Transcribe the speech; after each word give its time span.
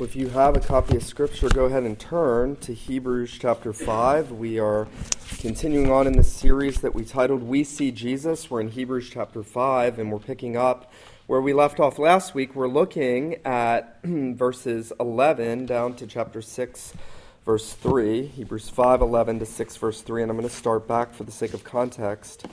If 0.00 0.16
you 0.16 0.30
have 0.30 0.56
a 0.56 0.60
copy 0.60 0.96
of 0.96 1.02
Scripture, 1.02 1.50
go 1.50 1.66
ahead 1.66 1.82
and 1.82 1.98
turn 1.98 2.56
to 2.56 2.72
Hebrews 2.72 3.36
chapter 3.38 3.74
5. 3.74 4.32
We 4.32 4.58
are 4.58 4.88
continuing 5.40 5.92
on 5.92 6.06
in 6.06 6.14
the 6.14 6.24
series 6.24 6.80
that 6.80 6.94
we 6.94 7.04
titled 7.04 7.42
We 7.42 7.64
See 7.64 7.90
Jesus. 7.90 8.50
We're 8.50 8.62
in 8.62 8.68
Hebrews 8.68 9.10
chapter 9.10 9.42
5, 9.42 9.98
and 9.98 10.10
we're 10.10 10.18
picking 10.18 10.56
up 10.56 10.90
where 11.26 11.42
we 11.42 11.52
left 11.52 11.80
off 11.80 11.98
last 11.98 12.34
week. 12.34 12.54
We're 12.54 12.66
looking 12.66 13.44
at 13.44 14.00
verses 14.04 14.90
11 14.98 15.66
down 15.66 15.96
to 15.96 16.06
chapter 16.06 16.40
6, 16.40 16.94
verse 17.44 17.74
3. 17.74 18.24
Hebrews 18.24 18.70
5 18.70 19.02
11 19.02 19.40
to 19.40 19.46
6, 19.46 19.76
verse 19.76 20.00
3. 20.00 20.22
And 20.22 20.30
I'm 20.30 20.38
going 20.38 20.48
to 20.48 20.54
start 20.54 20.88
back 20.88 21.12
for 21.12 21.24
the 21.24 21.32
sake 21.32 21.52
of 21.52 21.62
context 21.62 22.46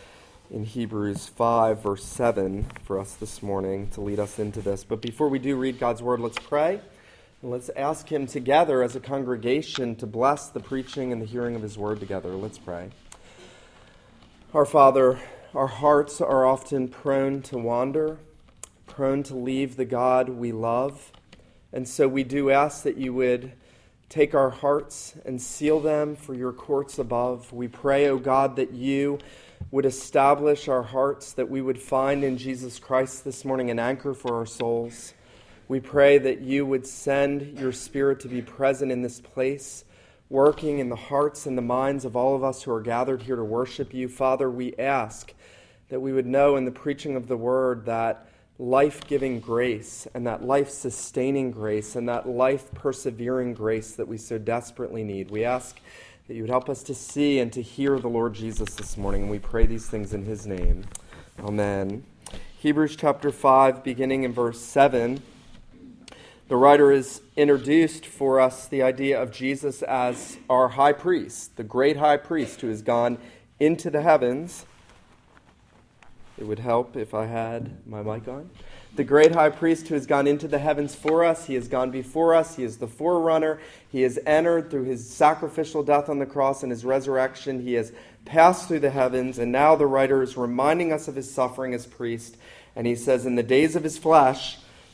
in 0.52 0.66
Hebrews 0.66 1.28
5, 1.30 1.82
verse 1.82 2.04
7 2.04 2.66
for 2.84 3.00
us 3.00 3.14
this 3.14 3.42
morning 3.42 3.88
to 3.92 4.02
lead 4.02 4.20
us 4.20 4.38
into 4.38 4.62
this. 4.62 4.84
But 4.84 5.02
before 5.02 5.30
we 5.30 5.40
do 5.40 5.56
read 5.56 5.80
God's 5.80 6.04
word, 6.04 6.20
let's 6.20 6.40
pray. 6.40 6.82
Let's 7.48 7.70
ask 7.78 8.12
Him 8.12 8.28
together 8.28 8.84
as 8.84 8.98
a 8.98 9.00
congregation 9.00 9.96
to 9.98 10.06
bless 10.06 10.50
the 10.50 10.60
preaching 10.60 11.14
and 11.14 11.22
the 11.22 11.26
hearing 11.26 11.56
of 11.56 11.62
His 11.62 11.78
word 11.78 12.02
together. 12.02 12.32
Let's 12.32 12.58
pray. 12.58 12.90
Our 14.54 14.66
Father, 14.66 15.18
our 15.54 15.68
hearts 15.68 16.20
are 16.20 16.46
often 16.46 16.90
prone 16.90 17.42
to 17.44 17.58
wander, 17.58 18.18
prone 18.86 19.24
to 19.24 19.36
leave 19.38 19.78
the 19.78 19.86
God 19.86 20.28
we 20.28 20.52
love. 20.52 21.14
And 21.72 21.88
so 21.88 22.06
we 22.06 22.26
do 22.26 22.52
ask 22.52 22.84
that 22.84 22.98
you 22.98 23.14
would 23.14 23.54
take 24.10 24.36
our 24.36 24.50
hearts 24.50 25.16
and 25.24 25.42
seal 25.42 25.80
them 25.80 26.18
for 26.18 26.34
your 26.34 26.52
courts 26.52 27.00
above. 27.00 27.54
We 27.54 27.70
pray, 27.70 28.08
O 28.08 28.16
oh 28.16 28.18
God, 28.18 28.58
that 28.58 28.74
you 28.74 29.20
would 29.72 29.86
establish 29.86 30.68
our 30.68 30.84
hearts, 30.84 31.32
that 31.32 31.50
we 31.50 31.62
would 31.62 31.82
find 31.82 32.26
in 32.26 32.38
Jesus 32.38 32.78
Christ 32.78 33.24
this 33.24 33.46
morning 33.46 33.72
an 33.72 33.80
anchor 33.80 34.14
for 34.14 34.36
our 34.36 34.46
souls. 34.46 35.14
We 35.70 35.82
pray 35.82 36.18
that 36.18 36.40
you 36.40 36.66
would 36.66 36.88
send 36.88 37.60
your 37.60 37.74
Spirit 37.74 38.22
to 38.22 38.30
be 38.30 38.42
present 38.42 38.90
in 38.90 39.02
this 39.02 39.20
place, 39.20 39.84
working 40.30 40.80
in 40.80 40.88
the 40.88 40.96
hearts 40.96 41.46
and 41.46 41.58
the 41.58 41.62
minds 41.62 42.06
of 42.06 42.16
all 42.16 42.36
of 42.36 42.44
us 42.44 42.64
who 42.64 42.72
are 42.72 42.82
gathered 42.82 43.24
here 43.24 43.36
to 43.36 43.44
worship 43.44 43.94
you. 43.94 44.08
Father, 44.08 44.50
we 44.50 44.74
ask 44.78 45.34
that 45.90 46.00
we 46.00 46.14
would 46.14 46.26
know 46.26 46.56
in 46.56 46.64
the 46.64 46.72
preaching 46.72 47.18
of 47.18 47.28
the 47.28 47.36
word 47.36 47.86
that 47.86 48.30
life 48.60 49.06
giving 49.08 49.42
grace 49.42 50.08
and 50.14 50.26
that 50.26 50.44
life 50.44 50.70
sustaining 50.70 51.52
grace 51.52 51.98
and 51.98 52.08
that 52.08 52.28
life 52.28 52.74
persevering 52.74 53.54
grace 53.54 53.92
that 53.92 54.08
we 54.08 54.18
so 54.18 54.38
desperately 54.38 55.04
need. 55.04 55.30
We 55.30 55.44
ask 55.44 55.80
that 56.28 56.34
you 56.34 56.44
would 56.44 56.50
help 56.50 56.70
us 56.70 56.82
to 56.84 56.96
see 56.96 57.40
and 57.40 57.52
to 57.52 57.62
hear 57.62 58.00
the 58.00 58.08
Lord 58.08 58.34
Jesus 58.34 58.74
this 58.76 58.96
morning. 58.96 59.24
And 59.24 59.32
we 59.32 59.40
pray 59.40 59.66
these 59.66 59.88
things 59.88 60.14
in 60.14 60.24
his 60.24 60.48
name. 60.48 60.86
Amen. 61.40 62.04
Hebrews 62.60 62.96
chapter 62.96 63.32
5, 63.32 63.84
beginning 63.84 64.24
in 64.24 64.32
verse 64.32 64.60
7. 64.62 65.22
The 66.48 66.56
writer 66.56 66.94
has 66.94 67.22
introduced 67.36 68.06
for 68.06 68.40
us 68.40 68.68
the 68.68 68.82
idea 68.82 69.22
of 69.22 69.34
Jesus 69.34 69.82
as 69.82 70.38
our 70.50 70.70
high 70.70 70.94
priest, 70.94 71.58
the 71.58 71.64
great 71.64 71.98
high 71.98 72.16
priest 72.16 72.62
who 72.62 72.70
has 72.70 72.82
gone 72.82 73.18
into 73.60 73.90
the 73.90 74.02
heavens. 74.02 74.66
It 76.38 76.48
would 76.48 76.60
help 76.60 76.96
if 76.96 77.14
I 77.14 77.26
had 77.26 77.86
my 77.86 78.02
mic 78.02 78.30
on. 78.30 78.50
The 78.96 79.04
great 79.04 79.34
high 79.34 79.50
priest 79.50 79.90
who 79.90 79.96
has 79.96 80.08
gone 80.08 80.26
into 80.26 80.48
the 80.48 80.60
heavens 80.60 80.96
for 80.96 81.26
us. 81.26 81.48
He 81.48 81.56
has 81.56 81.68
gone 81.68 81.92
before 81.92 82.34
us. 82.34 82.56
He 82.56 82.64
is 82.64 82.78
the 82.78 82.88
forerunner. 82.88 83.60
He 83.92 84.04
has 84.04 84.18
entered 84.26 84.72
through 84.72 84.86
his 84.86 85.08
sacrificial 85.10 85.84
death 85.84 86.08
on 86.08 86.20
the 86.20 86.26
cross 86.26 86.64
and 86.64 86.72
his 86.72 86.86
resurrection. 86.86 87.62
He 87.62 87.74
has 87.74 87.92
passed 88.24 88.70
through 88.70 88.80
the 88.80 88.90
heavens. 88.90 89.38
And 89.38 89.52
now 89.52 89.76
the 89.76 89.86
writer 89.86 90.22
is 90.22 90.38
reminding 90.38 90.94
us 90.94 91.10
of 91.10 91.16
his 91.16 91.30
suffering 91.30 91.74
as 91.74 91.86
priest. 91.86 92.38
And 92.74 92.88
he 92.88 92.96
says, 92.96 93.26
In 93.26 93.36
the 93.36 93.44
days 93.44 93.76
of 93.76 93.84
his 93.84 93.98
flesh, 93.98 94.60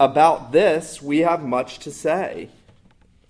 About 0.00 0.52
this, 0.52 1.02
we 1.02 1.18
have 1.18 1.44
much 1.44 1.78
to 1.80 1.90
say. 1.90 2.48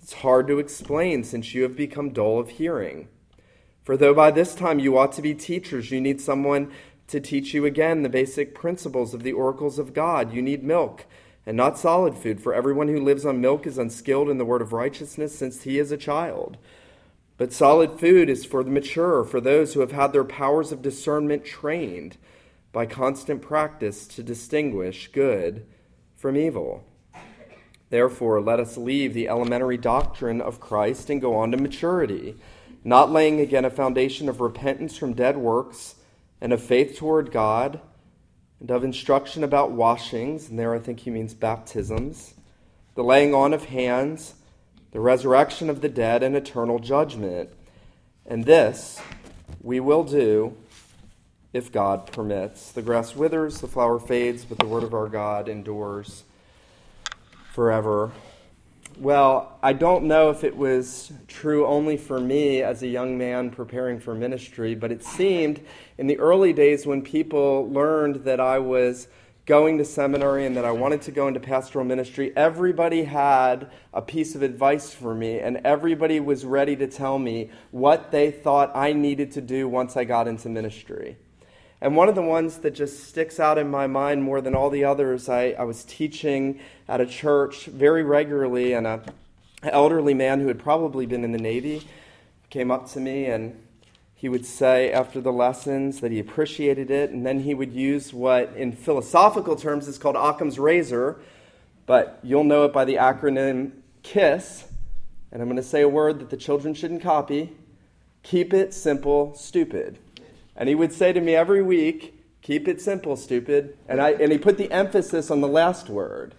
It's 0.01 0.13
hard 0.13 0.47
to 0.47 0.57
explain 0.57 1.25
since 1.25 1.53
you 1.53 1.63
have 1.63 1.75
become 1.75 2.11
dull 2.11 2.39
of 2.39 2.51
hearing. 2.51 3.09
For 3.83 3.97
though 3.97 4.13
by 4.13 4.31
this 4.31 4.55
time 4.55 4.79
you 4.79 4.97
ought 4.97 5.11
to 5.13 5.21
be 5.21 5.33
teachers, 5.33 5.91
you 5.91 5.99
need 5.99 6.21
someone 6.21 6.71
to 7.07 7.19
teach 7.19 7.53
you 7.53 7.65
again 7.65 8.03
the 8.03 8.09
basic 8.09 8.55
principles 8.55 9.13
of 9.13 9.23
the 9.23 9.33
oracles 9.33 9.79
of 9.79 9.93
God. 9.93 10.31
You 10.31 10.41
need 10.41 10.63
milk 10.63 11.03
and 11.45 11.57
not 11.57 11.77
solid 11.77 12.15
food, 12.15 12.39
for 12.39 12.53
everyone 12.53 12.87
who 12.87 13.03
lives 13.03 13.25
on 13.25 13.41
milk 13.41 13.67
is 13.67 13.77
unskilled 13.77 14.29
in 14.29 14.37
the 14.37 14.45
word 14.45 14.61
of 14.61 14.71
righteousness 14.71 15.37
since 15.37 15.63
he 15.63 15.77
is 15.77 15.91
a 15.91 15.97
child. 15.97 16.55
But 17.35 17.51
solid 17.51 17.99
food 17.99 18.29
is 18.29 18.45
for 18.45 18.63
the 18.63 18.71
mature, 18.71 19.25
for 19.25 19.41
those 19.41 19.73
who 19.73 19.81
have 19.81 19.91
had 19.91 20.13
their 20.13 20.23
powers 20.23 20.71
of 20.71 20.81
discernment 20.81 21.43
trained 21.43 22.15
by 22.71 22.85
constant 22.85 23.41
practice 23.41 24.07
to 24.07 24.23
distinguish 24.23 25.09
good 25.11 25.65
from 26.21 26.37
evil. 26.37 26.83
Therefore, 27.89 28.39
let 28.39 28.59
us 28.59 28.77
leave 28.77 29.15
the 29.15 29.27
elementary 29.27 29.77
doctrine 29.77 30.39
of 30.39 30.59
Christ 30.59 31.09
and 31.09 31.19
go 31.19 31.35
on 31.35 31.51
to 31.51 31.57
maturity, 31.57 32.37
not 32.83 33.11
laying 33.11 33.39
again 33.39 33.65
a 33.65 33.71
foundation 33.71 34.29
of 34.29 34.39
repentance 34.39 34.95
from 34.95 35.13
dead 35.13 35.35
works 35.35 35.95
and 36.39 36.53
of 36.53 36.61
faith 36.61 36.95
toward 36.95 37.31
God 37.31 37.81
and 38.59 38.69
of 38.69 38.83
instruction 38.83 39.43
about 39.43 39.71
washings, 39.71 40.47
and 40.47 40.59
there 40.59 40.75
I 40.75 40.79
think 40.79 40.99
he 40.99 41.09
means 41.09 41.33
baptisms, 41.33 42.35
the 42.93 43.03
laying 43.03 43.33
on 43.33 43.51
of 43.51 43.65
hands, 43.65 44.35
the 44.91 44.99
resurrection 44.99 45.71
of 45.71 45.81
the 45.81 45.89
dead, 45.89 46.21
and 46.21 46.35
eternal 46.35 46.77
judgment. 46.77 47.49
And 48.27 48.45
this 48.45 49.01
we 49.59 49.79
will 49.79 50.03
do 50.03 50.55
if 51.53 51.71
God 51.71 52.11
permits. 52.11 52.71
The 52.71 52.81
grass 52.81 53.15
withers, 53.15 53.59
the 53.59 53.67
flower 53.67 53.99
fades, 53.99 54.45
but 54.45 54.57
the 54.57 54.65
word 54.65 54.83
of 54.83 54.93
our 54.93 55.07
God 55.07 55.49
endures 55.49 56.23
forever. 57.51 58.11
Well, 58.97 59.57
I 59.63 59.73
don't 59.73 60.05
know 60.05 60.29
if 60.29 60.43
it 60.43 60.55
was 60.55 61.11
true 61.27 61.65
only 61.65 61.97
for 61.97 62.19
me 62.19 62.61
as 62.61 62.83
a 62.83 62.87
young 62.87 63.17
man 63.17 63.49
preparing 63.49 63.99
for 63.99 64.13
ministry, 64.13 64.75
but 64.75 64.91
it 64.91 65.03
seemed 65.03 65.61
in 65.97 66.07
the 66.07 66.19
early 66.19 66.53
days 66.53 66.85
when 66.85 67.01
people 67.01 67.69
learned 67.69 68.25
that 68.25 68.39
I 68.39 68.59
was 68.59 69.07
going 69.45 69.77
to 69.79 69.85
seminary 69.85 70.45
and 70.45 70.55
that 70.55 70.65
I 70.65 70.71
wanted 70.71 71.01
to 71.03 71.11
go 71.11 71.27
into 71.27 71.39
pastoral 71.39 71.83
ministry, 71.83 72.31
everybody 72.37 73.03
had 73.03 73.71
a 73.93 74.01
piece 74.01 74.35
of 74.35 74.43
advice 74.43 74.93
for 74.93 75.15
me, 75.15 75.39
and 75.39 75.57
everybody 75.65 76.19
was 76.19 76.45
ready 76.45 76.75
to 76.75 76.87
tell 76.87 77.17
me 77.17 77.49
what 77.71 78.11
they 78.11 78.29
thought 78.29 78.71
I 78.75 78.93
needed 78.93 79.31
to 79.31 79.41
do 79.41 79.67
once 79.67 79.97
I 79.97 80.03
got 80.03 80.27
into 80.27 80.47
ministry. 80.47 81.17
And 81.81 81.95
one 81.95 82.07
of 82.07 82.15
the 82.15 82.21
ones 82.21 82.59
that 82.59 82.71
just 82.71 83.05
sticks 83.05 83.39
out 83.39 83.57
in 83.57 83.71
my 83.71 83.87
mind 83.87 84.21
more 84.21 84.39
than 84.39 84.53
all 84.53 84.69
the 84.69 84.83
others, 84.83 85.27
I, 85.27 85.55
I 85.57 85.63
was 85.63 85.83
teaching 85.83 86.59
at 86.87 87.01
a 87.01 87.07
church 87.07 87.65
very 87.65 88.03
regularly, 88.03 88.73
and 88.73 88.85
a 88.85 89.01
elderly 89.63 90.13
man 90.13 90.39
who 90.39 90.47
had 90.47 90.59
probably 90.59 91.05
been 91.05 91.23
in 91.23 91.31
the 91.31 91.37
Navy 91.37 91.87
came 92.49 92.71
up 92.71 92.89
to 92.91 92.99
me 92.99 93.25
and 93.25 93.59
he 94.15 94.29
would 94.29 94.45
say 94.45 94.91
after 94.91 95.19
the 95.19 95.31
lessons 95.31 95.99
that 96.01 96.11
he 96.11 96.19
appreciated 96.19 96.91
it, 96.91 97.09
and 97.09 97.25
then 97.25 97.39
he 97.39 97.55
would 97.55 97.73
use 97.73 98.13
what 98.13 98.53
in 98.55 98.71
philosophical 98.71 99.55
terms 99.55 99.87
is 99.87 99.97
called 99.97 100.15
Occam's 100.15 100.59
razor, 100.59 101.19
but 101.87 102.19
you'll 102.21 102.43
know 102.43 102.63
it 102.65 102.71
by 102.71 102.85
the 102.85 102.95
acronym 102.95 103.71
KISS. 104.03 104.65
And 105.31 105.41
I'm 105.41 105.47
going 105.47 105.55
to 105.55 105.63
say 105.63 105.81
a 105.81 105.89
word 105.89 106.19
that 106.19 106.29
the 106.29 106.37
children 106.37 106.75
shouldn't 106.75 107.01
copy 107.01 107.55
keep 108.21 108.53
it 108.53 108.75
simple, 108.75 109.33
stupid. 109.33 109.97
And 110.61 110.69
he 110.69 110.75
would 110.75 110.93
say 110.93 111.11
to 111.11 111.19
me 111.19 111.33
every 111.33 111.63
week, 111.63 112.21
Keep 112.43 112.67
it 112.67 112.79
simple, 112.79 113.15
stupid. 113.15 113.75
And, 113.87 113.99
I, 113.99 114.11
and 114.11 114.31
he 114.31 114.37
put 114.37 114.59
the 114.59 114.71
emphasis 114.71 115.31
on 115.31 115.41
the 115.41 115.47
last 115.47 115.89
word. 115.89 116.35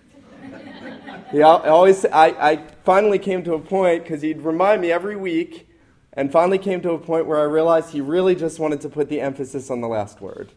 He 1.33 1.43
always, 1.43 2.05
I, 2.05 2.29
I 2.29 2.57
finally 2.85 3.19
came 3.19 3.43
to 3.43 3.55
a 3.55 3.59
point, 3.59 4.05
because 4.05 4.23
he'd 4.23 4.43
remind 4.43 4.81
me 4.81 4.93
every 4.93 5.17
week, 5.17 5.69
and 6.13 6.31
finally 6.31 6.59
came 6.59 6.81
to 6.83 6.93
a 6.93 6.99
point 6.99 7.27
where 7.27 7.41
I 7.41 7.45
realized 7.45 7.91
he 7.91 8.01
really 8.01 8.37
just 8.37 8.61
wanted 8.61 8.81
to 8.83 8.89
put 8.89 9.09
the 9.09 9.21
emphasis 9.21 9.73
on 9.73 9.81
the 9.81 9.89
last 9.89 10.21
word 10.21 10.53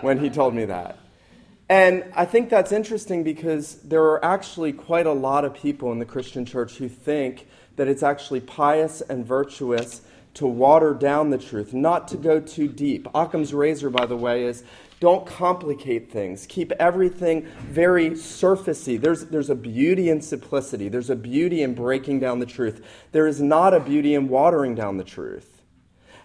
when 0.00 0.20
he 0.20 0.30
told 0.30 0.54
me 0.54 0.64
that. 0.66 0.96
And 1.68 2.04
I 2.14 2.24
think 2.24 2.50
that's 2.50 2.70
interesting 2.70 3.24
because 3.24 3.80
there 3.82 4.04
are 4.04 4.24
actually 4.24 4.72
quite 4.72 5.06
a 5.06 5.12
lot 5.12 5.44
of 5.44 5.54
people 5.54 5.90
in 5.90 5.98
the 5.98 6.04
Christian 6.04 6.46
church 6.46 6.76
who 6.76 6.88
think 6.88 7.48
that 7.74 7.88
it's 7.88 8.04
actually 8.04 8.42
pious 8.42 9.00
and 9.00 9.26
virtuous 9.26 10.02
to 10.36 10.46
water 10.46 10.92
down 10.92 11.30
the 11.30 11.38
truth, 11.38 11.72
not 11.72 12.06
to 12.08 12.16
go 12.16 12.40
too 12.40 12.68
deep. 12.68 13.08
Occam's 13.14 13.54
razor, 13.54 13.88
by 13.88 14.04
the 14.04 14.16
way, 14.16 14.44
is 14.44 14.64
Don't 15.00 15.26
complicate 15.26 16.10
things. 16.10 16.46
Keep 16.46 16.72
everything 16.72 17.46
very 17.68 18.10
surfacey. 18.10 19.00
There's, 19.00 19.26
there's 19.26 19.50
a 19.50 19.54
beauty 19.54 20.08
in 20.10 20.20
simplicity, 20.20 20.88
there's 20.88 21.10
a 21.10 21.16
beauty 21.16 21.62
in 21.62 21.74
breaking 21.74 22.20
down 22.20 22.38
the 22.38 22.46
truth. 22.46 22.84
There 23.12 23.26
is 23.26 23.40
not 23.40 23.74
a 23.74 23.80
beauty 23.80 24.14
in 24.14 24.28
watering 24.28 24.74
down 24.74 24.98
the 24.98 25.04
truth. 25.04 25.62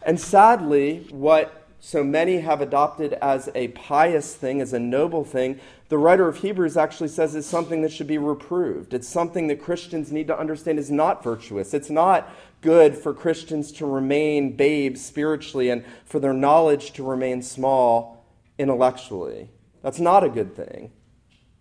And 0.04 0.20
sadly, 0.20 1.08
what 1.10 1.68
so 1.80 2.04
many 2.04 2.40
have 2.40 2.62
adopted 2.62 3.14
as 3.14 3.50
a 3.56 3.70
pious 3.70 4.36
thing, 4.36 4.62
as 4.62 4.72
a 4.72 4.80
noble 4.80 5.24
thing, 5.24 5.60
the 5.90 5.98
writer 5.98 6.28
of 6.28 6.38
Hebrews 6.38 6.78
actually 6.78 7.10
says 7.10 7.34
is 7.34 7.46
something 7.46 7.82
that 7.82 7.92
should 7.92 8.08
be 8.08 8.18
reproved. 8.18 8.94
It's 8.94 9.08
something 9.08 9.48
that 9.48 9.62
Christians 9.62 10.12
need 10.12 10.28
to 10.28 10.38
understand 10.38 10.80
is 10.80 10.92
not 10.92 11.24
virtuous. 11.24 11.74
It's 11.74 11.90
not 11.90 12.30
good 12.62 12.98
for 12.98 13.14
Christians 13.14 13.72
to 13.74 13.86
remain 13.86 14.56
babes 14.56 15.04
spiritually 15.04 15.70
and 15.70 15.84
for 16.06 16.20
their 16.20 16.34
knowledge 16.34 16.94
to 16.94 17.04
remain 17.04 17.42
small 17.42 18.26
intellectually. 18.58 19.50
That's 19.82 20.00
not 20.00 20.24
a 20.24 20.30
good 20.30 20.56
thing. 20.56 20.92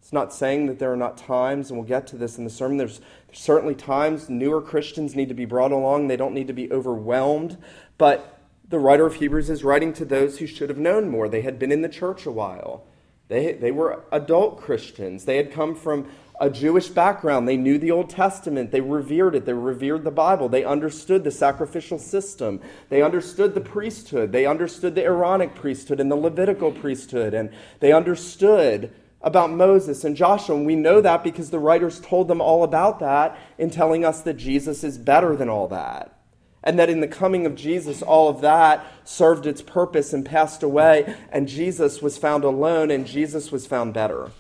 It's 0.01 0.13
not 0.13 0.33
saying 0.33 0.67
that 0.67 0.79
there 0.79 0.93
are 0.93 0.97
not 0.97 1.17
times, 1.17 1.71
and 1.71 1.79
we'll 1.79 1.89
get 1.89 2.07
to 2.09 2.17
this 2.17 2.37
in 2.39 2.45
the 2.45 2.51
sermon. 2.51 2.79
There's, 2.79 3.01
certainly 3.33 3.75
times 3.75 4.29
newer 4.29 4.61
Christians 4.61 5.15
need 5.15 5.29
to 5.29 5.35
be 5.35 5.45
brought 5.45 5.73
along. 5.73 6.09
They 6.09 6.17
don't 6.17 6.35
need 6.35 6.49
to 6.49 6.53
be 6.53 6.71
overwhelmed. 6.73 7.59
But 7.97 8.41
the 8.69 8.79
writer 8.79 9.07
of 9.07 9.17
Hebrews 9.17 9.51
is 9.51 9.65
writing 9.65 9.93
to 9.95 10.05
those 10.05 10.39
who 10.39 10.47
should 10.47 10.69
have 10.69 10.79
known 10.79 11.09
more. 11.09 11.29
They 11.29 11.43
had 11.43 11.59
been 11.59 11.73
in 11.73 11.83
the 11.83 11.89
church 11.89 12.27
a 12.27 12.31
while, 12.31 12.87
they, 13.31 13.53
they 13.53 13.71
were 13.71 14.03
adult 14.11 14.61
Christians. 14.61 15.25
They 15.25 15.37
had 15.37 15.53
come 15.53 15.77
from 15.77 16.11
a 16.41 16.49
Jewish 16.49 16.89
background. 16.89 17.47
They 17.47 17.59
knew 17.59 17.77
the 17.77 17.91
Old 17.91 18.09
Testament. 18.09 18.71
They 18.71 18.81
revered 18.81 19.35
it. 19.35 19.45
They 19.45 19.53
revered 19.53 20.05
the 20.05 20.11
Bible. 20.11 20.49
They 20.49 20.65
understood 20.65 21.23
the 21.23 21.31
sacrificial 21.31 21.99
system. 21.99 22.61
They 22.89 23.03
understood 23.03 23.55
the 23.55 23.61
priesthood. 23.61 24.33
They 24.33 24.47
understood 24.47 24.95
the 24.95 25.05
Aaronic 25.05 25.55
priesthood 25.55 26.01
and 26.01 26.11
the 26.11 26.17
Levitical 26.17 26.73
priesthood. 26.73 27.35
And 27.35 27.51
they 27.81 27.93
understood 27.93 28.91
about 29.21 29.51
Moses 29.51 30.03
and 30.03 30.17
Joshua. 30.17 30.57
And 30.57 30.65
we 30.65 30.77
know 30.77 31.03
that 31.03 31.23
because 31.23 31.51
the 31.51 31.59
writers 31.59 32.01
told 32.01 32.27
them 32.27 32.41
all 32.41 32.65
about 32.65 33.01
that 33.01 33.37
in 33.59 33.69
telling 33.69 34.03
us 34.03 34.23
that 34.23 34.39
Jesus 34.39 34.83
is 34.83 34.97
better 34.97 35.37
than 35.37 35.51
all 35.51 35.69
that 35.69 36.17
and 36.63 36.79
that 36.79 36.91
in 36.91 37.01
the 37.01 37.09
coming 37.09 37.47
of 37.47 37.55
Jesus, 37.55 38.03
all 38.03 38.29
of 38.29 38.43
that 38.43 38.85
served 39.03 39.47
its 39.47 39.63
purpose 39.63 40.13
and 40.13 40.27
passed 40.27 40.63
away, 40.63 41.17
and 41.33 41.49
Jesus 41.49 42.03
was 42.03 42.19
found 42.19 42.45
alone, 42.45 42.91
and 42.91 43.07
Jesus 43.07 43.51
was 43.51 43.67
found 43.67 43.95
better. 43.95 44.31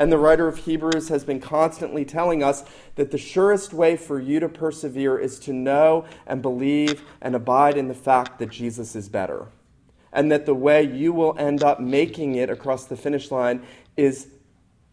And 0.00 0.10
the 0.10 0.16
writer 0.16 0.48
of 0.48 0.56
Hebrews 0.56 1.10
has 1.10 1.24
been 1.24 1.40
constantly 1.40 2.06
telling 2.06 2.42
us 2.42 2.64
that 2.94 3.10
the 3.10 3.18
surest 3.18 3.74
way 3.74 3.98
for 3.98 4.18
you 4.18 4.40
to 4.40 4.48
persevere 4.48 5.18
is 5.18 5.38
to 5.40 5.52
know 5.52 6.06
and 6.26 6.40
believe 6.40 7.02
and 7.20 7.34
abide 7.34 7.76
in 7.76 7.88
the 7.88 7.94
fact 7.94 8.38
that 8.38 8.48
Jesus 8.48 8.96
is 8.96 9.10
better. 9.10 9.48
And 10.10 10.32
that 10.32 10.46
the 10.46 10.54
way 10.54 10.82
you 10.82 11.12
will 11.12 11.36
end 11.38 11.62
up 11.62 11.80
making 11.80 12.34
it 12.36 12.48
across 12.48 12.86
the 12.86 12.96
finish 12.96 13.30
line 13.30 13.62
is 13.94 14.28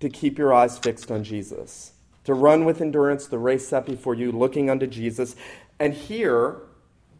to 0.01 0.09
keep 0.09 0.37
your 0.37 0.53
eyes 0.53 0.77
fixed 0.77 1.09
on 1.09 1.23
Jesus, 1.23 1.93
to 2.25 2.33
run 2.33 2.65
with 2.65 2.81
endurance 2.81 3.27
the 3.27 3.39
race 3.39 3.65
set 3.65 3.85
before 3.85 4.13
you, 4.13 4.33
looking 4.33 4.69
unto 4.69 4.87
Jesus, 4.87 5.37
and 5.79 5.93
here, 5.93 6.57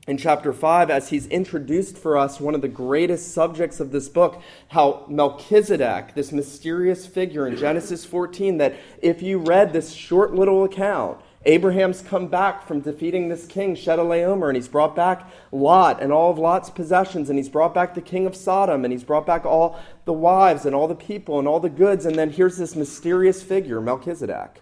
in 0.08 0.18
chapter 0.18 0.54
5, 0.54 0.90
as 0.90 1.10
he's 1.10 1.28
introduced 1.28 1.98
for 1.98 2.18
us 2.18 2.40
one 2.40 2.56
of 2.56 2.62
the 2.62 2.68
greatest 2.70 3.34
subjects 3.34 3.82
of 3.82 3.92
this 3.92 4.08
book, 4.08 4.42
how 4.70 5.06
Melchizedek, 5.10 6.16
this 6.16 6.32
mysterious 6.32 7.06
figure 7.06 7.46
in 7.46 7.58
Genesis 7.58 8.06
14, 8.06 8.58
that 8.58 8.76
if 9.02 9.22
you 9.22 9.38
read 9.38 9.74
this 9.74 9.92
short 9.92 10.34
little 10.34 10.64
account, 10.64 11.20
Abraham's 11.44 12.02
come 12.02 12.28
back 12.28 12.66
from 12.66 12.80
defeating 12.80 13.28
this 13.28 13.46
king, 13.46 13.76
Chedorlaomer, 13.76 14.48
and 14.48 14.56
he's 14.56 14.70
brought 14.70 14.96
back 14.96 15.30
Lot 15.52 16.02
and 16.02 16.14
all 16.14 16.32
of 16.32 16.40
Lot's 16.40 16.70
possessions, 16.70 17.30
and 17.30 17.38
he's 17.38 17.50
brought 17.50 17.74
back 17.74 17.94
the 17.94 18.02
king 18.02 18.26
of 18.26 18.36
Sodom, 18.36 18.86
and 18.86 18.94
he's 18.94 19.04
brought 19.04 19.26
back 19.26 19.46
all 19.46 19.78
the 20.06 20.14
wives 20.14 20.66
and 20.66 20.74
all 20.74 20.88
the 20.88 20.96
people 20.96 21.38
and 21.38 21.50
all 21.50 21.60
the 21.60 21.70
goods, 21.70 22.06
and 22.06 22.16
then 22.16 22.32
here's 22.32 22.58
this 22.58 22.78
mysterious 22.78 23.44
figure, 23.44 23.82
Melchizedek. 23.82 24.62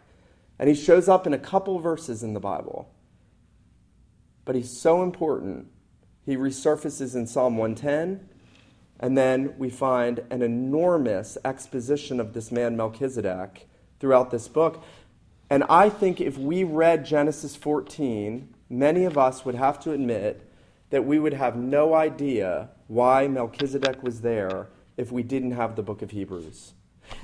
And 0.57 0.69
he 0.69 0.75
shows 0.75 1.07
up 1.07 1.27
in 1.27 1.33
a 1.33 1.39
couple 1.39 1.79
verses 1.79 2.23
in 2.23 2.33
the 2.33 2.39
Bible 2.39 2.89
but 4.45 4.55
he's 4.55 4.69
so 4.69 5.03
important. 5.03 5.67
He 6.25 6.37
resurfaces 6.37 7.15
in 7.15 7.27
Psalm 7.27 7.57
110, 7.57 8.29
and 8.99 9.17
then 9.17 9.55
we 9.57 9.69
find 9.69 10.23
an 10.29 10.41
enormous 10.41 11.37
exposition 11.43 12.19
of 12.19 12.33
this 12.33 12.51
man 12.51 12.77
Melchizedek 12.77 13.67
throughout 13.99 14.31
this 14.31 14.47
book. 14.47 14.83
And 15.49 15.63
I 15.69 15.89
think 15.89 16.21
if 16.21 16.37
we 16.37 16.63
read 16.63 17.05
Genesis 17.05 17.55
14, 17.55 18.53
many 18.69 19.03
of 19.03 19.17
us 19.17 19.45
would 19.45 19.55
have 19.55 19.79
to 19.81 19.91
admit 19.91 20.49
that 20.89 21.05
we 21.05 21.19
would 21.19 21.33
have 21.33 21.55
no 21.55 21.93
idea 21.93 22.69
why 22.87 23.27
Melchizedek 23.27 24.01
was 24.01 24.21
there 24.21 24.69
if 24.97 25.11
we 25.11 25.23
didn't 25.23 25.51
have 25.51 25.75
the 25.75 25.83
book 25.83 26.01
of 26.01 26.11
Hebrews. 26.11 26.73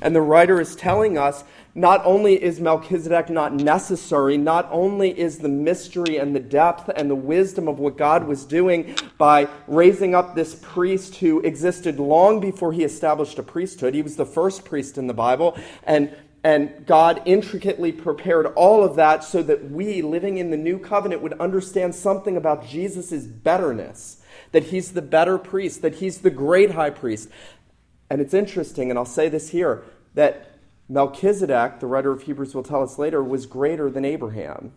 And 0.01 0.16
the 0.16 0.22
writer 0.22 0.60
is 0.60 0.75
telling 0.75 1.18
us 1.18 1.44
not 1.74 2.01
only 2.04 2.42
is 2.42 2.60
Melchizedek 2.60 3.30
not 3.30 3.54
necessary, 3.54 4.38
not 4.38 4.68
only 4.72 5.18
is 5.18 5.39
the 5.39 5.50
mystery 5.50 6.18
and 6.18 6.36
the 6.36 6.39
depth 6.39 6.89
and 6.95 7.10
the 7.10 7.16
wisdom 7.16 7.68
of 7.68 7.80
what 7.80 7.98
God 7.98 8.28
was 8.28 8.44
doing 8.44 8.95
by 9.18 9.48
raising 9.68 10.13
up 10.13 10.36
this 10.36 10.56
priest 10.56 11.16
who 11.18 11.39
existed 11.42 12.00
long 12.00 12.39
before 12.39 12.74
he 12.74 12.83
established 12.83 13.39
a 13.39 13.44
priesthood. 13.44 13.94
He 13.94 14.01
was 14.01 14.18
the 14.18 14.25
first 14.25 14.66
priest 14.66 14.98
in 14.98 15.07
the 15.07 15.13
Bible, 15.13 15.57
and, 15.83 16.13
and 16.44 16.86
God 16.86 17.22
intricately 17.25 17.94
prepared 17.94 18.48
all 18.48 18.83
of 18.83 18.95
that 18.98 19.24
so 19.24 19.42
that 19.44 19.72
we, 19.72 20.01
living 20.01 20.38
in 20.39 20.51
the 20.51 20.57
new 20.57 20.78
covenant, 20.78 21.22
would 21.22 21.39
understand 21.39 21.95
something 21.95 22.36
about 22.36 22.68
Jesus' 22.68 23.25
betterness 23.25 24.18
that 24.51 24.66
he's 24.66 24.92
the 24.92 25.01
better 25.01 25.38
priest, 25.38 25.81
that 25.81 25.95
he's 25.95 26.19
the 26.19 26.30
great 26.30 26.72
high 26.72 26.89
priest, 26.89 27.30
and 28.12 28.19
it's 28.19 28.34
interesting, 28.34 28.90
and 28.90 29.00
I'll 29.00 29.06
say 29.06 29.30
this 29.30 29.52
here, 29.52 29.86
that 30.16 30.60
Melchizedek, 30.90 31.80
the 31.80 31.88
writer 31.88 32.12
of 32.12 32.24
Hebrews 32.24 32.54
will 32.54 32.62
tell 32.62 32.84
us 32.84 33.00
later, 33.00 33.24
was 33.24 33.46
greater 33.46 33.90
than 33.90 34.04
Abraham. 34.04 34.74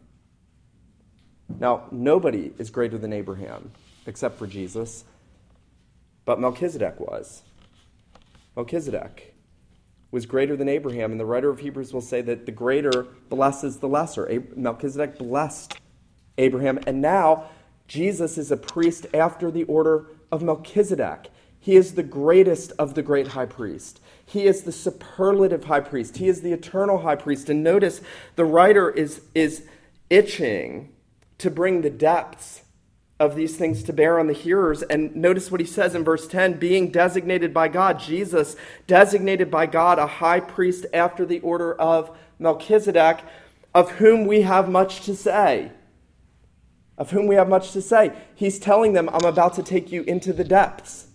Now, 1.58 1.88
nobody 1.90 2.52
is 2.58 2.70
greater 2.70 2.96
than 2.96 3.12
Abraham 3.12 3.72
except 4.06 4.38
for 4.38 4.46
Jesus, 4.46 5.04
but 6.24 6.38
Melchizedek 6.38 7.00
was. 7.00 7.42
Melchizedek 8.54 9.34
was 10.12 10.26
greater 10.26 10.56
than 10.56 10.68
Abraham, 10.68 11.10
and 11.10 11.18
the 11.18 11.26
writer 11.26 11.50
of 11.50 11.58
Hebrews 11.58 11.92
will 11.92 12.02
say 12.02 12.22
that 12.22 12.46
the 12.46 12.52
greater 12.52 13.08
blesses 13.30 13.78
the 13.78 13.88
lesser. 13.88 14.44
Melchizedek 14.54 15.18
blessed 15.18 15.76
Abraham, 16.38 16.78
and 16.86 17.00
now 17.00 17.46
Jesus 17.88 18.38
is 18.38 18.52
a 18.52 18.56
priest 18.56 19.08
after 19.12 19.50
the 19.50 19.64
order 19.64 20.06
of 20.30 20.40
Melchizedek. 20.40 21.30
He 21.64 21.76
is 21.76 21.94
the 21.94 22.02
greatest 22.02 22.72
of 22.78 22.92
the 22.92 23.00
great 23.00 23.28
high 23.28 23.46
priest. 23.46 23.98
He 24.26 24.44
is 24.44 24.64
the 24.64 24.70
superlative 24.70 25.64
high 25.64 25.80
priest. 25.80 26.18
He 26.18 26.28
is 26.28 26.42
the 26.42 26.52
eternal 26.52 26.98
high 26.98 27.16
priest. 27.16 27.48
And 27.48 27.64
notice 27.64 28.02
the 28.36 28.44
writer 28.44 28.90
is, 28.90 29.22
is 29.34 29.64
itching 30.10 30.92
to 31.38 31.50
bring 31.50 31.80
the 31.80 31.88
depths 31.88 32.64
of 33.18 33.34
these 33.34 33.56
things 33.56 33.82
to 33.84 33.94
bear 33.94 34.18
on 34.18 34.26
the 34.26 34.34
hearers. 34.34 34.82
And 34.82 35.16
notice 35.16 35.50
what 35.50 35.58
he 35.58 35.66
says 35.66 35.94
in 35.94 36.04
verse 36.04 36.28
10 36.28 36.58
being 36.58 36.90
designated 36.90 37.54
by 37.54 37.68
God, 37.68 37.98
Jesus, 37.98 38.56
designated 38.86 39.50
by 39.50 39.64
God, 39.64 39.98
a 39.98 40.06
high 40.06 40.40
priest 40.40 40.84
after 40.92 41.24
the 41.24 41.40
order 41.40 41.72
of 41.72 42.14
Melchizedek, 42.38 43.20
of 43.72 43.92
whom 43.92 44.26
we 44.26 44.42
have 44.42 44.68
much 44.68 45.00
to 45.06 45.16
say. 45.16 45.72
Of 46.98 47.10
whom 47.12 47.26
we 47.26 47.36
have 47.36 47.48
much 47.48 47.72
to 47.72 47.80
say. 47.80 48.12
He's 48.34 48.58
telling 48.58 48.92
them, 48.92 49.08
I'm 49.08 49.24
about 49.24 49.54
to 49.54 49.62
take 49.62 49.90
you 49.90 50.02
into 50.02 50.34
the 50.34 50.44
depths. 50.44 51.06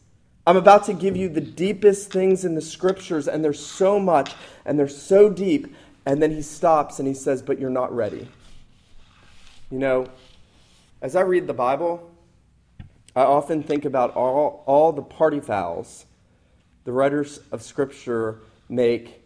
I'm 0.50 0.58
about 0.58 0.86
to 0.86 0.94
give 0.94 1.15
you 1.15 1.29
the 1.29 1.41
deepest 1.41 2.12
things 2.12 2.44
in 2.44 2.56
the 2.56 2.62
scriptures, 2.62 3.27
and 3.27 3.44
there's 3.46 3.63
so 3.63 4.00
much, 4.00 4.34
and 4.65 4.79
they're 4.79 4.88
so 4.88 5.29
deep. 5.29 5.75
And 6.08 6.24
then 6.24 6.32
he 6.32 6.41
stops 6.41 6.98
and 6.98 7.08
he 7.08 7.13
says, 7.13 7.44
But 7.44 7.60
you're 7.60 7.70
not 7.70 7.96
ready. 7.96 8.27
You 9.70 9.77
know, 9.77 10.08
as 11.03 11.15
I 11.15 11.22
read 11.22 11.46
the 11.46 11.53
Bible, 11.53 12.10
I 13.15 13.22
often 13.22 13.62
think 13.62 13.86
about 13.86 14.15
all, 14.15 14.63
all 14.65 14.91
the 14.91 15.03
party 15.03 15.39
fouls 15.39 16.08
the 16.84 16.94
writers 16.94 17.41
of 17.51 17.62
Scripture 17.62 18.39
make 18.68 19.22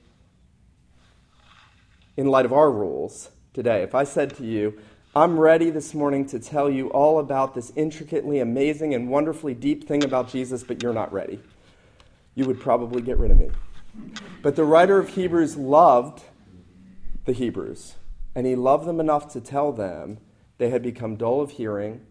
in 2.17 2.27
light 2.27 2.43
of 2.43 2.51
our 2.51 2.69
rules 2.69 3.29
today. 3.53 3.81
If 3.81 3.95
I 3.95 4.03
said 4.03 4.35
to 4.35 4.43
you, 4.45 4.77
I'm 5.15 5.39
ready 5.39 5.69
this 5.69 5.93
morning 5.93 6.25
to 6.29 6.39
tell 6.39 6.71
you 6.71 6.89
all 6.89 7.19
about 7.19 7.53
this 7.53 7.71
intricately 7.75 8.39
amazing 8.39 8.95
and 8.95 9.09
wonderfully 9.09 9.53
deep 9.53 9.87
thing 9.87 10.03
about 10.03 10.27
Jesus, 10.27 10.63
but 10.63 10.81
you're 10.81 10.91
not 10.91 11.13
ready. 11.13 11.39
You 12.33 12.45
would 12.45 12.59
probably 12.59 13.03
get 13.03 13.19
rid 13.19 13.29
of 13.29 13.37
me. 13.37 13.51
But 14.41 14.55
the 14.55 14.63
writer 14.63 14.97
of 14.97 15.09
Hebrews 15.09 15.55
loved 15.55 16.23
the 17.25 17.31
Hebrews, 17.31 17.93
and 18.33 18.47
he 18.47 18.55
loved 18.55 18.87
them 18.87 18.99
enough 18.99 19.31
to 19.33 19.39
tell 19.39 19.71
them 19.71 20.17
they 20.57 20.71
had 20.71 20.81
become 20.81 21.15
dull 21.15 21.41
of 21.41 21.51
hearing, 21.51 22.01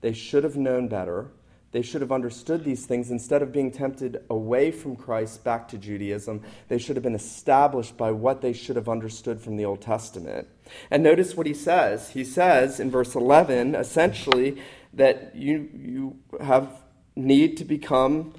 they 0.00 0.12
should 0.12 0.42
have 0.42 0.56
known 0.56 0.88
better, 0.88 1.30
they 1.70 1.82
should 1.82 2.00
have 2.00 2.12
understood 2.12 2.64
these 2.64 2.86
things 2.86 3.10
instead 3.10 3.42
of 3.42 3.52
being 3.52 3.70
tempted 3.70 4.24
away 4.30 4.70
from 4.70 4.96
Christ 4.96 5.44
back 5.44 5.68
to 5.68 5.78
Judaism. 5.78 6.42
They 6.68 6.78
should 6.78 6.96
have 6.96 7.02
been 7.02 7.14
established 7.14 7.96
by 7.96 8.10
what 8.10 8.40
they 8.40 8.54
should 8.54 8.76
have 8.76 8.88
understood 8.88 9.40
from 9.40 9.56
the 9.56 9.66
Old 9.66 9.82
Testament. 9.82 10.48
And 10.90 11.02
notice 11.02 11.36
what 11.36 11.46
he 11.46 11.52
says. 11.52 12.10
He 12.10 12.24
says 12.24 12.80
in 12.80 12.90
verse 12.90 13.14
11, 13.14 13.74
essentially, 13.74 14.62
that 14.94 15.36
you, 15.36 15.68
you 15.74 16.18
have 16.40 16.70
need 17.14 17.58
to 17.58 17.64
become 17.64 18.32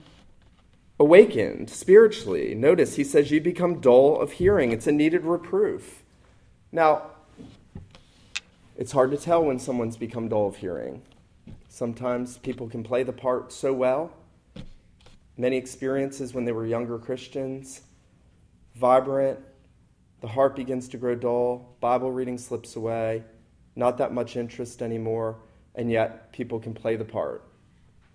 awakened 1.00 1.70
spiritually. 1.70 2.56
Notice 2.56 2.96
he 2.96 3.04
says 3.04 3.30
you 3.30 3.40
become 3.42 3.80
dull 3.80 4.20
of 4.20 4.34
hearing. 4.34 4.72
It's 4.72 4.88
a 4.88 4.92
needed 4.92 5.24
reproof. 5.24 6.04
Now, 6.72 7.12
it's 8.76 8.92
hard 8.92 9.12
to 9.12 9.18
tell 9.18 9.44
when 9.44 9.60
someone's 9.60 9.98
become 9.98 10.30
dull 10.30 10.48
of 10.48 10.58
hearing. 10.58 11.04
Sometimes 11.70 12.40
people 12.40 12.68
can 12.68 12.84
play 12.84 13.04
the 13.04 13.14
part 13.14 13.54
so 13.54 13.72
well. 13.72 14.12
Many 15.38 15.56
experiences 15.56 16.34
when 16.34 16.44
they 16.44 16.52
were 16.52 16.66
younger 16.66 16.98
Christians, 16.98 17.82
vibrant, 18.76 19.40
the 20.20 20.28
heart 20.28 20.56
begins 20.56 20.90
to 20.90 20.98
grow 20.98 21.16
dull, 21.16 21.78
Bible 21.80 22.12
reading 22.12 22.38
slips 22.38 22.76
away, 22.76 23.24
not 23.76 24.00
that 24.00 24.12
much 24.12 24.36
interest 24.36 24.82
anymore, 24.82 25.38
and 25.76 25.92
yet 25.92 26.34
people 26.34 26.60
can 26.60 26.74
play 26.74 26.96
the 26.96 27.06
part. 27.06 27.48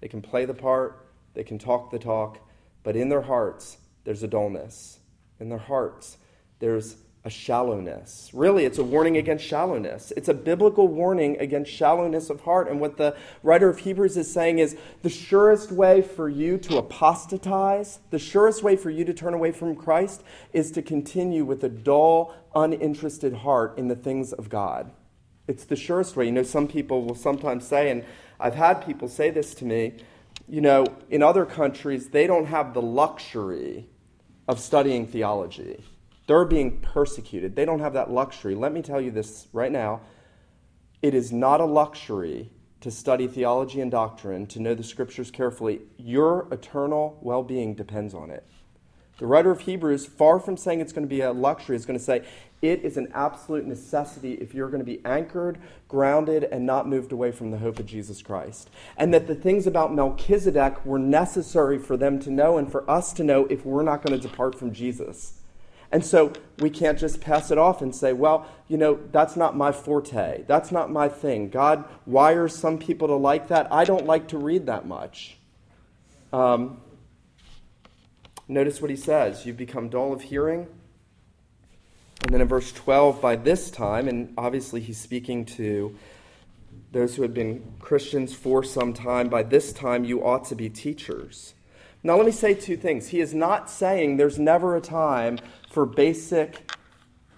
They 0.01 0.09
can 0.09 0.21
play 0.21 0.45
the 0.45 0.53
part, 0.53 1.07
they 1.33 1.45
can 1.45 1.59
talk 1.59 1.91
the 1.91 1.99
talk, 1.99 2.41
but 2.83 2.97
in 2.97 3.09
their 3.09 3.23
hearts, 3.23 3.79
there's 4.03 4.23
a 4.23 4.29
dullness. 4.29 4.99
In 5.39 5.49
their 5.49 5.59
hearts, 5.59 6.19
there's 6.59 6.97
a 7.27 7.31
shallowness. 7.31 8.31
Really, 8.35 8.67
it's 8.67 8.77
a 8.77 8.85
warning 8.85 9.17
against 9.17 9.45
shallowness. 9.45 10.13
It's 10.15 10.29
a 10.29 10.35
biblical 10.35 10.89
warning 10.89 11.39
against 11.41 11.73
shallowness 11.73 12.29
of 12.29 12.43
heart. 12.43 12.69
And 12.69 12.81
what 12.81 12.99
the 12.99 13.17
writer 13.43 13.71
of 13.71 13.79
Hebrews 13.79 14.19
is 14.19 14.31
saying 14.31 14.59
is 14.59 14.77
the 15.03 15.09
surest 15.09 15.73
way 15.73 16.03
for 16.03 16.29
you 16.29 16.59
to 16.59 16.77
apostatize, 16.77 18.01
the 18.11 18.19
surest 18.19 18.63
way 18.63 18.77
for 18.77 18.91
you 18.91 19.07
to 19.07 19.15
turn 19.15 19.33
away 19.33 19.53
from 19.53 19.75
Christ 19.75 20.23
is 20.53 20.71
to 20.73 20.83
continue 20.83 21.47
with 21.47 21.65
a 21.65 21.71
dull, 21.71 22.35
uninterested 22.55 23.33
heart 23.33 23.79
in 23.79 23.89
the 23.89 23.97
things 23.97 24.35
of 24.35 24.51
God. 24.51 24.91
It's 25.49 25.65
the 25.65 25.77
surest 25.77 26.17
way. 26.17 26.27
You 26.27 26.33
know, 26.33 26.43
some 26.43 26.69
people 26.69 27.05
will 27.05 27.15
sometimes 27.15 27.67
say, 27.67 27.91
and 27.91 28.05
I've 28.39 28.55
had 28.55 28.85
people 28.85 29.09
say 29.09 29.31
this 29.31 29.55
to 29.57 29.65
me, 29.65 29.95
you 30.47 30.61
know, 30.61 30.85
in 31.09 31.23
other 31.23 31.47
countries, 31.47 32.11
they 32.11 32.27
don't 32.27 32.47
have 32.47 32.75
the 32.75 32.83
luxury 32.83 33.87
of 34.47 34.61
studying 34.61 35.07
theology. 35.07 35.83
They're 36.27 36.45
being 36.45 36.81
persecuted. 36.81 37.55
They 37.55 37.65
don't 37.65 37.81
have 37.81 37.93
that 37.95 38.11
luxury. 38.11 38.55
Let 38.55 38.73
me 38.73 38.83
tell 38.83 39.01
you 39.01 39.11
this 39.11 39.49
right 39.53 39.73
now. 39.73 40.01
It 41.03 41.15
is 41.15 41.33
not 41.33 41.61
a 41.61 41.67
luxury 41.67 42.51
to 42.81 42.91
study 42.91 43.27
theology 43.27 43.81
and 43.81 43.91
doctrine, 43.91 44.47
to 44.47 44.61
know 44.61 44.75
the 44.75 44.83
scriptures 44.83 45.31
carefully. 45.31 45.81
Your 45.97 46.49
eternal 46.51 47.19
well 47.21 47.43
being 47.43 47.75
depends 47.75 48.15
on 48.15 48.31
it. 48.31 48.47
The 49.19 49.27
writer 49.27 49.51
of 49.51 49.61
Hebrews, 49.61 50.07
far 50.07 50.41
from 50.41 50.57
saying 50.57 50.81
it's 50.81 50.93
going 50.93 51.07
to 51.07 51.15
be 51.15 51.21
a 51.21 51.33
luxury, 51.33 51.77
is 51.77 51.87
going 51.87 51.99
to 51.99 52.05
say 52.05 52.25
it 52.61 52.83
is 52.83 52.97
an 52.97 53.13
absolute 53.15 53.65
necessity 53.65 54.35
if 54.35 54.55
you're 54.55 54.69
going 54.69 54.81
to 54.81 54.85
be 54.85 55.01
anchored, 55.05 55.59
grounded, 55.87 56.45
and 56.45 56.67
not 56.67 56.89
moved 56.89 57.13
away 57.13 57.31
from 57.31 57.51
the 57.51 57.59
hope 57.59 57.79
of 57.79 57.87
Jesus 57.87 58.23
Christ. 58.23 58.71
And 58.97 59.15
that 59.15 59.27
the 59.27 59.35
things 59.35 59.67
about 59.67 59.95
Melchizedek 59.95 60.85
were 60.85 60.99
necessary 60.99 61.79
for 61.79 61.97
them 61.97 62.19
to 62.21 62.31
know 62.31 62.59
and 62.59 62.71
for 62.71 62.89
us 62.91 63.13
to 63.13 63.25
know 63.25 63.47
if 63.47 63.65
we're 63.65 63.83
not 63.83 64.03
going 64.03 64.19
to 64.19 64.29
depart 64.29 64.59
from 64.59 64.73
Jesus. 64.73 65.35
And 65.93 66.05
so 66.05 66.33
we 66.59 66.71
can't 66.71 66.99
just 66.99 67.21
pass 67.21 67.51
it 67.51 67.59
off 67.59 67.83
and 67.83 67.95
say, 67.95 68.13
well, 68.13 68.47
you 68.69 68.77
know, 68.77 68.99
that's 69.13 69.37
not 69.37 69.57
my 69.57 69.73
forte. 69.73 70.45
That's 70.47 70.73
not 70.73 70.91
my 70.91 71.09
thing. 71.09 71.51
God 71.51 71.85
wires 72.07 72.57
some 72.57 72.79
people 72.79 73.09
to 73.09 73.15
like 73.15 73.49
that. 73.49 73.73
I 73.73 73.85
don't 73.85 74.07
like 74.07 74.29
to 74.29 74.39
read 74.39 74.67
that 74.67 74.87
much. 74.87 75.37
Um, 76.33 76.81
notice 78.49 78.81
what 78.81 78.91
he 78.91 78.97
says 78.97 79.47
You've 79.47 79.57
become 79.57 79.89
dull 79.89 80.13
of 80.13 80.23
hearing. 80.23 80.67
And 82.23 82.33
then 82.33 82.41
in 82.41 82.49
verse 82.49 82.73
12, 82.73 83.21
by 83.21 83.37
this 83.37 83.71
time, 83.71 84.09
and 84.09 84.33
obviously 84.39 84.81
he's 84.81 84.99
speaking 84.99 85.45
to 85.45 85.95
those 86.91 87.17
who 87.17 87.23
have 87.23 87.35
been 87.35 87.75
Christians 87.81 88.33
for 88.33 88.65
some 88.65 88.95
time, 88.95 89.29
by 89.29 89.43
this 89.43 89.73
time 89.73 90.05
you 90.05 90.25
ought 90.25 90.47
to 90.47 90.55
be 90.55 90.71
teachers. 90.71 91.55
Now, 92.03 92.17
let 92.17 92.27
me 92.27 92.33
say 92.33 92.55
two 92.55 92.77
things. 92.77 93.09
He 93.09 93.21
is 93.21 93.35
not 93.35 93.71
saying 93.71 94.17
there's 94.17 94.39
never 94.39 94.77
a 94.77 94.81
time 94.81 95.39
for 95.75 95.85
basic, 95.85 96.71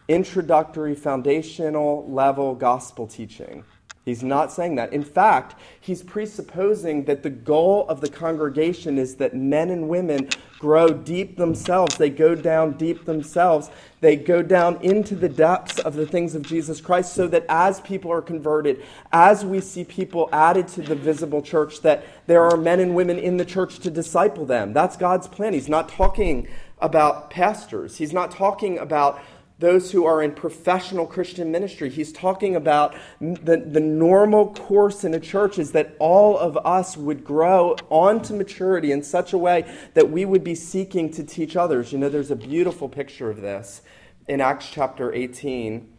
introductory, 0.09 0.95
foundational 0.95 2.09
level 2.09 2.55
gospel 2.55 3.07
teaching. 3.07 3.65
He's 4.05 4.23
not 4.23 4.53
saying 4.53 4.77
that. 4.77 4.93
In 4.93 5.03
fact, 5.03 5.57
he's 5.81 6.05
presupposing 6.05 7.07
that 7.07 7.25
the 7.25 7.31
goal 7.31 7.89
of 7.89 8.01
the 8.01 8.09
congregation 8.09 8.99
is 8.99 9.17
that 9.17 9.35
men 9.35 9.69
and 9.69 9.89
women 9.89 10.29
grow 10.61 10.91
deep 10.91 11.37
themselves. 11.37 11.97
They 11.97 12.11
go 12.11 12.37
down 12.37 12.77
deep 12.77 13.05
themselves. 13.05 13.69
They 14.01 14.15
go 14.15 14.43
down 14.43 14.81
into 14.81 15.17
the 15.17 15.29
depths 15.29 15.81
of 15.81 15.95
the 15.95 16.07
things 16.07 16.37
of 16.37 16.43
Jesus 16.43 16.81
Christ 16.81 17.15
so 17.15 17.27
that 17.27 17.47
as 17.49 17.81
people 17.81 18.13
are 18.13 18.23
converted, 18.23 18.85
as 19.13 19.45
we 19.45 19.61
see 19.61 19.83
people 19.83 20.29
added 20.33 20.69
to 20.69 20.83
the 20.83 20.95
visible 20.95 21.43
church, 21.43 21.81
that 21.81 22.05
there 22.29 22.45
are 22.45 22.57
men 22.57 22.79
and 22.79 22.95
women 22.95 23.19
in 23.19 23.39
the 23.39 23.45
church 23.45 23.81
to 23.81 23.91
disciple 23.91 24.47
them. 24.47 24.73
That's 24.73 24.97
God's 24.97 25.27
plan. 25.27 25.53
He's 25.53 25.69
not 25.69 25.89
talking 25.89 26.47
about 26.79 27.31
pastors. 27.31 27.97
He's 27.97 28.13
not 28.13 28.31
talking 28.31 28.79
about 28.79 29.21
those 29.59 29.91
who 29.91 30.05
are 30.05 30.23
in 30.23 30.33
professional 30.33 31.07
Christian 31.07 31.51
ministry. 31.51 31.89
He's 31.89 32.13
talking 32.13 32.55
about 32.55 32.95
the, 33.21 33.57
the 33.57 33.81
normal 33.81 34.53
course 34.53 35.03
in 35.03 35.15
a 35.15 35.21
church 35.21 35.59
is 35.59 35.73
that 35.73 35.97
all 35.99 36.37
of 36.37 36.59
us 36.59 36.97
would 36.97 37.25
grow 37.25 37.77
onto 37.89 38.35
maturity 38.35 38.93
in 38.93 39.03
such 39.03 39.33
a 39.33 39.39
way 39.39 39.65
that 39.95 40.11
we 40.11 40.27
would 40.27 40.45
be 40.45 40.55
seeking 40.55 41.11
to 41.13 41.25
teach 41.25 41.57
others. 41.57 41.91
You 41.91 41.99
know, 41.99 42.11
there's 42.11 42.31
a 42.31 42.37
beautiful 42.37 42.89
picture 42.89 43.31
of 43.31 43.41
this 43.41 43.81
in 44.29 44.43
Acts 44.43 44.69
chapter 44.71 45.13
18. 45.13 45.91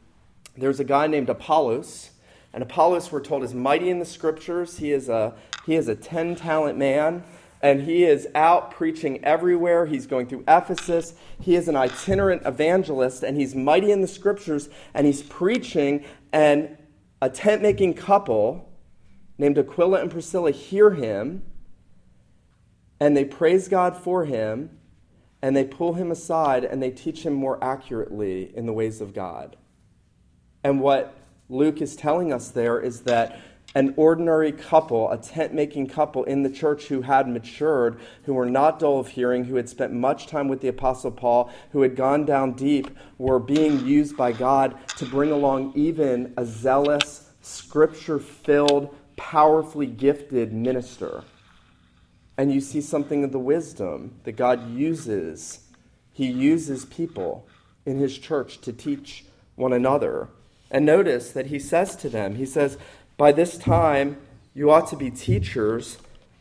There's 0.55 0.79
a 0.79 0.83
guy 0.83 1.07
named 1.07 1.29
Apollos. 1.29 2.11
And 2.53 2.61
Apollos, 2.61 3.11
we're 3.11 3.21
told, 3.21 3.43
is 3.43 3.55
mighty 3.55 3.89
in 3.89 3.97
the 3.97 4.05
scriptures. 4.05 4.77
He 4.77 4.91
is 4.91 5.09
a, 5.09 5.33
he 5.65 5.75
is 5.75 5.87
a 5.87 5.95
10 5.95 6.35
talent 6.35 6.77
man 6.77 7.23
and 7.61 7.81
he 7.81 8.03
is 8.03 8.27
out 8.35 8.71
preaching 8.71 9.23
everywhere. 9.23 9.85
He's 9.85 10.07
going 10.07 10.27
through 10.27 10.43
Ephesus. 10.47 11.13
He 11.41 11.55
is 11.55 11.67
an 11.67 11.75
itinerant 11.75 12.43
evangelist, 12.45 13.23
and 13.23 13.37
he's 13.37 13.55
mighty 13.55 13.91
in 13.91 14.01
the 14.01 14.07
scriptures, 14.07 14.69
and 14.93 15.07
he's 15.07 15.23
preaching. 15.23 16.05
And 16.31 16.77
a 17.21 17.29
tent 17.29 17.61
making 17.61 17.95
couple 17.95 18.69
named 19.37 19.57
Aquila 19.57 20.01
and 20.01 20.11
Priscilla 20.11 20.51
hear 20.51 20.91
him, 20.91 21.43
and 22.99 23.15
they 23.15 23.25
praise 23.25 23.67
God 23.67 23.95
for 23.95 24.25
him, 24.25 24.77
and 25.41 25.55
they 25.55 25.63
pull 25.63 25.93
him 25.93 26.11
aside 26.11 26.63
and 26.63 26.81
they 26.81 26.91
teach 26.91 27.23
him 27.23 27.33
more 27.33 27.63
accurately 27.63 28.55
in 28.55 28.65
the 28.65 28.73
ways 28.73 29.01
of 29.01 29.13
God. 29.13 29.55
And 30.63 30.81
what 30.81 31.13
Luke 31.49 31.81
is 31.81 31.95
telling 31.95 32.33
us 32.33 32.49
there 32.49 32.79
is 32.79 33.01
that 33.01 33.39
an 33.75 33.93
ordinary 33.97 34.51
couple, 34.51 35.11
a 35.11 35.17
tent 35.17 35.53
making 35.53 35.87
couple 35.87 36.23
in 36.23 36.41
the 36.41 36.49
church 36.49 36.85
who 36.85 37.01
had 37.01 37.27
matured, 37.27 37.99
who 38.23 38.33
were 38.33 38.45
not 38.45 38.79
dull 38.79 38.99
of 38.99 39.09
hearing, 39.09 39.45
who 39.45 39.55
had 39.55 39.69
spent 39.69 39.93
much 39.93 40.27
time 40.27 40.47
with 40.47 40.61
the 40.61 40.67
Apostle 40.67 41.11
Paul, 41.11 41.51
who 41.71 41.81
had 41.81 41.95
gone 41.95 42.25
down 42.25 42.53
deep, 42.53 42.89
were 43.17 43.39
being 43.39 43.85
used 43.85 44.15
by 44.15 44.31
God 44.31 44.77
to 44.97 45.05
bring 45.05 45.31
along 45.31 45.73
even 45.75 46.33
a 46.37 46.45
zealous, 46.45 47.29
scripture 47.41 48.19
filled, 48.19 48.95
powerfully 49.15 49.87
gifted 49.87 50.53
minister. 50.53 51.23
And 52.37 52.53
you 52.53 52.61
see 52.61 52.81
something 52.81 53.23
of 53.23 53.31
the 53.31 53.39
wisdom 53.39 54.19
that 54.23 54.33
God 54.33 54.71
uses. 54.71 55.61
He 56.13 56.27
uses 56.27 56.85
people 56.85 57.47
in 57.85 57.97
his 57.97 58.17
church 58.17 58.61
to 58.61 58.71
teach 58.71 59.25
one 59.55 59.73
another. 59.73 60.29
And 60.69 60.85
notice 60.85 61.31
that 61.31 61.47
he 61.47 61.59
says 61.59 61.95
to 61.97 62.09
them, 62.09 62.35
he 62.35 62.45
says, 62.45 62.77
by 63.17 63.31
this 63.31 63.57
time, 63.57 64.17
you 64.53 64.71
ought 64.71 64.87
to 64.89 64.95
be 64.95 65.09
teachers, 65.09 65.97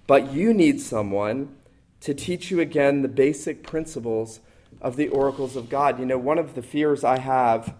but 0.07 0.33
you 0.33 0.53
need 0.53 0.81
someone 0.81 1.57
to 2.01 2.15
teach 2.15 2.51
you 2.51 2.61
again 2.61 3.03
the 3.03 3.09
basic 3.09 3.63
principles 3.63 4.41
of 4.81 4.97
the 4.97 5.09
oracles 5.09 5.57
of 5.57 5.69
God. 5.69 5.99
You 5.99 6.07
know, 6.07 6.19
one 6.19 6.39
of 6.39 6.55
the 6.55 6.63
fears 6.63 7.03
I 7.03 7.19
have 7.19 7.75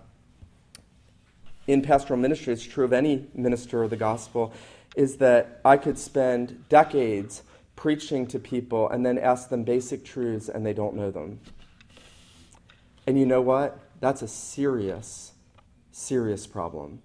in 1.67 1.83
pastoral 1.83 2.19
ministry, 2.19 2.53
it's 2.53 2.65
true 2.65 2.85
of 2.85 2.93
any 2.93 3.27
minister 3.35 3.83
of 3.83 3.91
the 3.91 3.97
gospel, 3.97 4.53
is 4.95 5.17
that 5.17 5.61
I 5.65 5.77
could 5.77 5.99
spend 5.99 6.69
decades 6.69 7.43
preaching 7.75 8.27
to 8.29 8.39
people 8.39 8.89
and 8.89 9.05
then 9.05 9.19
ask 9.19 9.51
them 9.51 9.63
basic 9.63 10.05
truths 10.05 10.49
and 10.49 10.65
they 10.65 10.73
don't 10.73 10.97
know 10.97 11.11
them. 11.11 11.41
And 13.07 13.19
you 13.19 13.27
know 13.27 13.43
what? 13.43 13.79
That's 14.01 14.23
a 14.23 14.29
serious, 14.29 15.33
serious 15.93 16.47
problem. 16.47 17.03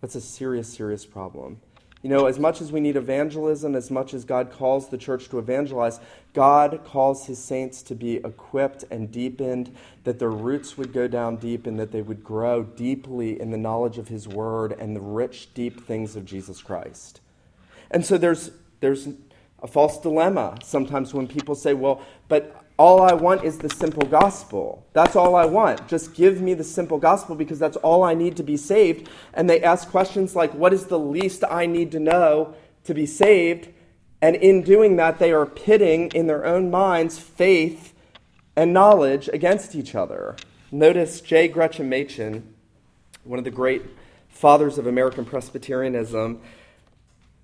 That's 0.00 0.14
a 0.14 0.20
serious, 0.20 0.72
serious 0.72 1.04
problem. 1.04 1.60
You 2.02 2.08
know, 2.08 2.24
as 2.24 2.38
much 2.38 2.62
as 2.62 2.72
we 2.72 2.80
need 2.80 2.96
evangelism, 2.96 3.74
as 3.74 3.90
much 3.90 4.14
as 4.14 4.24
God 4.24 4.50
calls 4.50 4.88
the 4.88 4.96
church 4.96 5.28
to 5.28 5.38
evangelize, 5.38 6.00
God 6.32 6.80
calls 6.82 7.26
his 7.26 7.38
saints 7.38 7.82
to 7.82 7.94
be 7.94 8.16
equipped 8.16 8.84
and 8.90 9.12
deepened, 9.12 9.74
that 10.04 10.18
their 10.18 10.30
roots 10.30 10.78
would 10.78 10.94
go 10.94 11.06
down 11.06 11.36
deep 11.36 11.66
and 11.66 11.78
that 11.78 11.92
they 11.92 12.00
would 12.00 12.24
grow 12.24 12.62
deeply 12.62 13.38
in 13.38 13.50
the 13.50 13.58
knowledge 13.58 13.98
of 13.98 14.08
his 14.08 14.26
word 14.26 14.72
and 14.72 14.96
the 14.96 15.00
rich, 15.00 15.52
deep 15.52 15.86
things 15.86 16.16
of 16.16 16.24
Jesus 16.24 16.62
Christ. 16.62 17.20
And 17.90 18.06
so 18.06 18.16
there's, 18.16 18.50
there's 18.80 19.08
a 19.62 19.66
false 19.66 20.00
dilemma 20.00 20.56
sometimes 20.62 21.12
when 21.12 21.28
people 21.28 21.54
say, 21.54 21.74
well, 21.74 22.00
but 22.28 22.64
all 22.80 23.02
I 23.02 23.12
want 23.12 23.44
is 23.44 23.58
the 23.58 23.68
simple 23.68 24.08
gospel. 24.08 24.86
That's 24.94 25.14
all 25.14 25.36
I 25.36 25.44
want. 25.44 25.86
Just 25.86 26.14
give 26.14 26.40
me 26.40 26.54
the 26.54 26.64
simple 26.64 26.96
gospel 26.96 27.36
because 27.36 27.58
that's 27.58 27.76
all 27.76 28.02
I 28.02 28.14
need 28.14 28.38
to 28.38 28.42
be 28.42 28.56
saved. 28.56 29.06
And 29.34 29.50
they 29.50 29.62
ask 29.62 29.90
questions 29.90 30.34
like, 30.34 30.54
What 30.54 30.72
is 30.72 30.86
the 30.86 30.98
least 30.98 31.44
I 31.50 31.66
need 31.66 31.92
to 31.92 32.00
know 32.00 32.54
to 32.84 32.94
be 32.94 33.04
saved? 33.04 33.68
And 34.22 34.34
in 34.34 34.62
doing 34.62 34.96
that, 34.96 35.18
they 35.18 35.30
are 35.30 35.44
pitting 35.44 36.10
in 36.14 36.26
their 36.26 36.46
own 36.46 36.70
minds 36.70 37.18
faith 37.18 37.92
and 38.56 38.72
knowledge 38.72 39.28
against 39.30 39.74
each 39.74 39.94
other. 39.94 40.36
Notice 40.72 41.20
J. 41.20 41.48
Gresham 41.48 41.90
Machen, 41.90 42.54
one 43.24 43.38
of 43.38 43.44
the 43.44 43.50
great 43.50 43.82
fathers 44.30 44.78
of 44.78 44.86
American 44.86 45.26
Presbyterianism, 45.26 46.40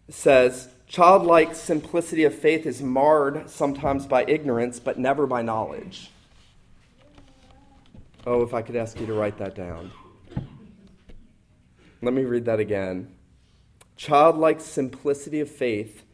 says 0.09 0.69
childlike 0.87 1.55
simplicity 1.55 2.25
of 2.25 2.35
faith 2.35 2.67
is 2.67 2.83
marred 2.83 3.51
sometimes 3.51 4.07
by 4.07 4.25
ignorance, 4.27 4.79
but 4.79 4.99
never 4.99 5.27
by 5.27 5.43
knowledge. 5.43 6.11
Oh, 8.27 8.43
if 8.43 8.55
I 8.55 8.63
could 8.63 8.77
ask 8.77 8.99
you 8.99 9.07
to 9.07 9.15
write 9.15 9.39
that 9.39 9.55
down. 9.55 9.93
Let 12.03 12.13
me 12.13 12.25
read 12.25 12.45
that 12.47 12.61
again. 12.61 13.15
Childlike 13.97 14.61
simplicity 14.61 15.41
of 15.41 15.51
faith 15.51 16.05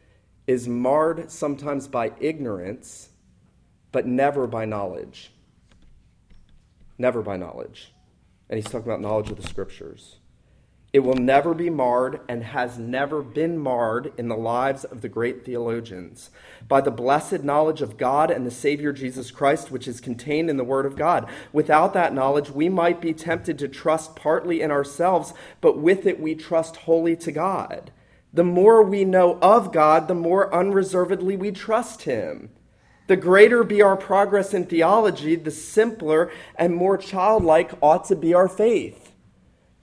is 0.47 0.67
marred 0.67 1.31
sometimes 1.31 1.87
by 1.87 2.11
ignorance, 2.19 3.09
but 3.91 4.05
never 4.05 4.47
by 4.47 4.65
knowledge. 4.65 5.31
Never 6.97 7.21
by 7.21 7.37
knowledge. 7.37 7.93
And 8.49 8.57
he's 8.57 8.65
talking 8.65 8.87
about 8.87 9.01
knowledge 9.01 9.31
of 9.31 9.41
the 9.41 9.47
scriptures. 9.47 10.17
It 10.93 10.99
will 10.99 11.15
never 11.15 11.55
be 11.55 11.71
marred 11.71 12.21
and 12.29 12.43
has 12.43 12.77
never 12.77 13.23
been 13.23 13.57
marred 13.57 14.13
in 14.15 14.27
the 14.27 14.37
lives 14.37 14.83
of 14.83 15.01
the 15.01 15.09
great 15.09 15.43
theologians 15.43 16.29
by 16.67 16.81
the 16.81 16.91
blessed 16.91 17.43
knowledge 17.43 17.81
of 17.81 17.97
God 17.97 18.29
and 18.29 18.45
the 18.45 18.51
Savior 18.51 18.93
Jesus 18.93 19.31
Christ, 19.31 19.71
which 19.71 19.87
is 19.87 19.99
contained 19.99 20.51
in 20.51 20.57
the 20.57 20.63
Word 20.63 20.85
of 20.85 20.95
God. 20.95 21.27
Without 21.51 21.93
that 21.93 22.13
knowledge, 22.13 22.51
we 22.51 22.69
might 22.69 23.01
be 23.01 23.11
tempted 23.11 23.57
to 23.57 23.67
trust 23.67 24.15
partly 24.15 24.61
in 24.61 24.69
ourselves, 24.69 25.33
but 25.61 25.79
with 25.79 26.05
it, 26.05 26.19
we 26.19 26.35
trust 26.35 26.75
wholly 26.75 27.15
to 27.15 27.31
God. 27.31 27.91
The 28.31 28.43
more 28.43 28.83
we 28.83 29.03
know 29.03 29.39
of 29.41 29.71
God, 29.71 30.07
the 30.07 30.13
more 30.13 30.53
unreservedly 30.53 31.35
we 31.35 31.51
trust 31.51 32.03
Him. 32.03 32.51
The 33.07 33.15
greater 33.15 33.63
be 33.63 33.81
our 33.81 33.97
progress 33.97 34.53
in 34.53 34.67
theology, 34.67 35.35
the 35.37 35.49
simpler 35.49 36.31
and 36.55 36.75
more 36.75 36.99
childlike 36.99 37.71
ought 37.81 38.05
to 38.05 38.15
be 38.15 38.35
our 38.35 38.47
faith. 38.47 39.02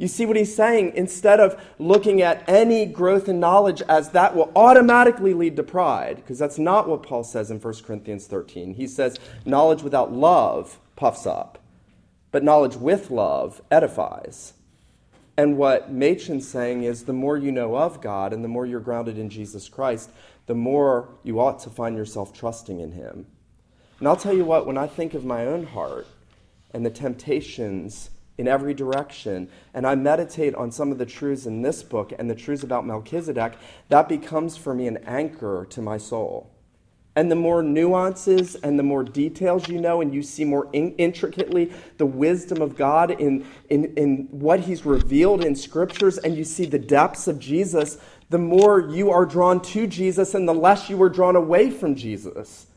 You 0.00 0.08
see 0.08 0.24
what 0.24 0.38
he's 0.38 0.56
saying? 0.56 0.92
Instead 0.94 1.40
of 1.40 1.62
looking 1.78 2.22
at 2.22 2.42
any 2.48 2.86
growth 2.86 3.28
in 3.28 3.38
knowledge 3.38 3.82
as 3.82 4.12
that 4.12 4.34
will 4.34 4.50
automatically 4.56 5.34
lead 5.34 5.56
to 5.56 5.62
pride, 5.62 6.16
because 6.16 6.38
that's 6.38 6.58
not 6.58 6.88
what 6.88 7.02
Paul 7.02 7.22
says 7.22 7.50
in 7.50 7.60
1 7.60 7.74
Corinthians 7.84 8.26
13. 8.26 8.72
He 8.72 8.86
says, 8.86 9.18
knowledge 9.44 9.82
without 9.82 10.10
love 10.10 10.78
puffs 10.96 11.26
up, 11.26 11.58
but 12.30 12.42
knowledge 12.42 12.76
with 12.76 13.10
love 13.10 13.60
edifies. 13.70 14.54
And 15.36 15.58
what 15.58 15.92
Machen's 15.92 16.48
saying 16.48 16.82
is 16.82 17.04
the 17.04 17.12
more 17.12 17.36
you 17.36 17.52
know 17.52 17.76
of 17.76 18.00
God 18.00 18.32
and 18.32 18.42
the 18.42 18.48
more 18.48 18.64
you're 18.64 18.80
grounded 18.80 19.18
in 19.18 19.28
Jesus 19.28 19.68
Christ, 19.68 20.08
the 20.46 20.54
more 20.54 21.10
you 21.22 21.38
ought 21.40 21.58
to 21.60 21.68
find 21.68 21.94
yourself 21.94 22.32
trusting 22.32 22.80
in 22.80 22.92
Him. 22.92 23.26
And 23.98 24.08
I'll 24.08 24.16
tell 24.16 24.34
you 24.34 24.46
what, 24.46 24.66
when 24.66 24.78
I 24.78 24.86
think 24.86 25.12
of 25.12 25.26
my 25.26 25.44
own 25.44 25.66
heart 25.66 26.06
and 26.72 26.86
the 26.86 26.90
temptations 26.90 28.08
in 28.40 28.48
every 28.48 28.72
direction, 28.72 29.48
and 29.74 29.86
I 29.86 29.94
meditate 29.94 30.54
on 30.54 30.72
some 30.72 30.90
of 30.90 30.98
the 30.98 31.04
truths 31.04 31.44
in 31.44 31.60
this 31.60 31.82
book 31.82 32.12
and 32.18 32.28
the 32.28 32.34
truths 32.34 32.62
about 32.62 32.86
Melchizedek, 32.86 33.52
that 33.90 34.08
becomes 34.08 34.56
for 34.56 34.74
me 34.74 34.86
an 34.86 34.96
anchor 35.06 35.66
to 35.68 35.82
my 35.82 35.98
soul. 35.98 36.50
And 37.14 37.30
the 37.30 37.36
more 37.36 37.62
nuances 37.62 38.54
and 38.54 38.78
the 38.78 38.82
more 38.82 39.04
details 39.04 39.68
you 39.68 39.78
know, 39.78 40.00
and 40.00 40.14
you 40.14 40.22
see 40.22 40.44
more 40.44 40.68
in- 40.72 40.94
intricately 40.96 41.70
the 41.98 42.06
wisdom 42.06 42.62
of 42.62 42.76
God 42.76 43.10
in, 43.10 43.44
in, 43.68 43.92
in 43.96 44.28
what 44.30 44.60
He's 44.60 44.86
revealed 44.86 45.44
in 45.44 45.54
scriptures, 45.54 46.16
and 46.16 46.34
you 46.34 46.44
see 46.44 46.64
the 46.64 46.78
depths 46.78 47.28
of 47.28 47.38
Jesus, 47.38 47.98
the 48.30 48.38
more 48.38 48.80
you 48.80 49.10
are 49.10 49.26
drawn 49.26 49.60
to 49.60 49.86
Jesus 49.86 50.34
and 50.34 50.48
the 50.48 50.54
less 50.54 50.88
you 50.88 51.02
are 51.02 51.10
drawn 51.10 51.36
away 51.36 51.70
from 51.70 51.94
Jesus. 51.94 52.68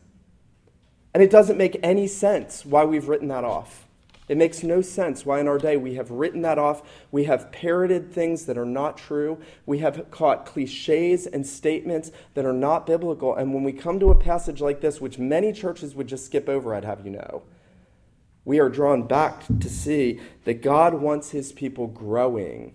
And 1.14 1.22
it 1.22 1.30
doesn't 1.30 1.56
make 1.56 1.78
any 1.82 2.06
sense 2.06 2.66
why 2.66 2.84
we've 2.84 3.08
written 3.08 3.28
that 3.28 3.44
off. 3.44 3.83
It 4.28 4.38
makes 4.38 4.62
no 4.62 4.80
sense 4.80 5.26
why 5.26 5.40
in 5.40 5.48
our 5.48 5.58
day 5.58 5.76
we 5.76 5.94
have 5.96 6.10
written 6.10 6.42
that 6.42 6.58
off. 6.58 6.82
We 7.10 7.24
have 7.24 7.52
parroted 7.52 8.10
things 8.10 8.46
that 8.46 8.56
are 8.56 8.64
not 8.64 8.96
true. 8.96 9.38
We 9.66 9.78
have 9.78 10.10
caught 10.10 10.46
cliches 10.46 11.26
and 11.26 11.46
statements 11.46 12.10
that 12.32 12.46
are 12.46 12.52
not 12.52 12.86
biblical. 12.86 13.34
And 13.34 13.52
when 13.52 13.64
we 13.64 13.72
come 13.72 14.00
to 14.00 14.10
a 14.10 14.14
passage 14.14 14.60
like 14.60 14.80
this, 14.80 15.00
which 15.00 15.18
many 15.18 15.52
churches 15.52 15.94
would 15.94 16.06
just 16.06 16.26
skip 16.26 16.48
over, 16.48 16.74
I'd 16.74 16.84
have 16.84 17.04
you 17.04 17.12
know, 17.12 17.42
we 18.46 18.58
are 18.60 18.68
drawn 18.68 19.06
back 19.06 19.44
to 19.60 19.68
see 19.68 20.20
that 20.44 20.62
God 20.62 20.94
wants 20.94 21.30
his 21.30 21.52
people 21.52 21.86
growing, 21.86 22.74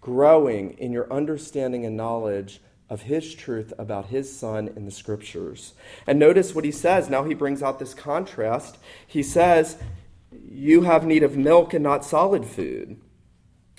growing 0.00 0.72
in 0.72 0.92
your 0.92 1.10
understanding 1.12 1.84
and 1.86 1.96
knowledge 1.96 2.60
of 2.90 3.02
his 3.02 3.34
truth 3.34 3.72
about 3.78 4.06
his 4.06 4.34
son 4.34 4.68
in 4.68 4.84
the 4.84 4.90
scriptures. 4.90 5.74
And 6.06 6.18
notice 6.18 6.54
what 6.54 6.64
he 6.64 6.70
says. 6.70 7.08
Now 7.08 7.24
he 7.24 7.34
brings 7.34 7.62
out 7.62 7.78
this 7.78 7.94
contrast. 7.94 8.78
He 9.06 9.22
says, 9.22 9.78
you 10.48 10.82
have 10.82 11.04
need 11.04 11.22
of 11.22 11.36
milk 11.36 11.74
and 11.74 11.82
not 11.82 12.04
solid 12.04 12.44
food. 12.44 13.00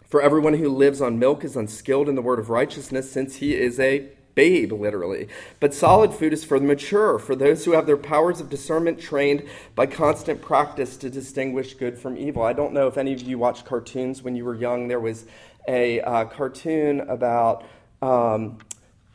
For 0.07 0.21
everyone 0.21 0.55
who 0.55 0.69
lives 0.69 1.01
on 1.01 1.19
milk 1.19 1.43
is 1.43 1.55
unskilled 1.55 2.07
in 2.07 2.15
the 2.15 2.21
word 2.21 2.39
of 2.39 2.49
righteousness, 2.49 3.11
since 3.11 3.37
he 3.37 3.55
is 3.55 3.79
a 3.79 4.09
babe, 4.35 4.71
literally. 4.71 5.27
But 5.59 5.73
solid 5.73 6.13
food 6.13 6.33
is 6.33 6.43
for 6.43 6.59
the 6.59 6.65
mature, 6.65 7.17
for 7.17 7.35
those 7.35 7.65
who 7.65 7.71
have 7.71 7.85
their 7.85 7.97
powers 7.97 8.39
of 8.39 8.49
discernment 8.49 8.99
trained 8.99 9.43
by 9.73 9.87
constant 9.87 10.41
practice 10.41 10.97
to 10.97 11.09
distinguish 11.09 11.73
good 11.73 11.97
from 11.97 12.17
evil. 12.17 12.43
I 12.43 12.53
don't 12.53 12.73
know 12.73 12.87
if 12.87 12.97
any 12.97 13.13
of 13.13 13.21
you 13.21 13.39
watched 13.39 13.65
cartoons 13.65 14.21
when 14.21 14.35
you 14.35 14.45
were 14.45 14.55
young. 14.55 14.87
There 14.87 14.99
was 14.99 15.25
a 15.67 16.01
uh, 16.01 16.25
cartoon 16.25 17.01
about 17.01 17.65
um, 18.01 18.59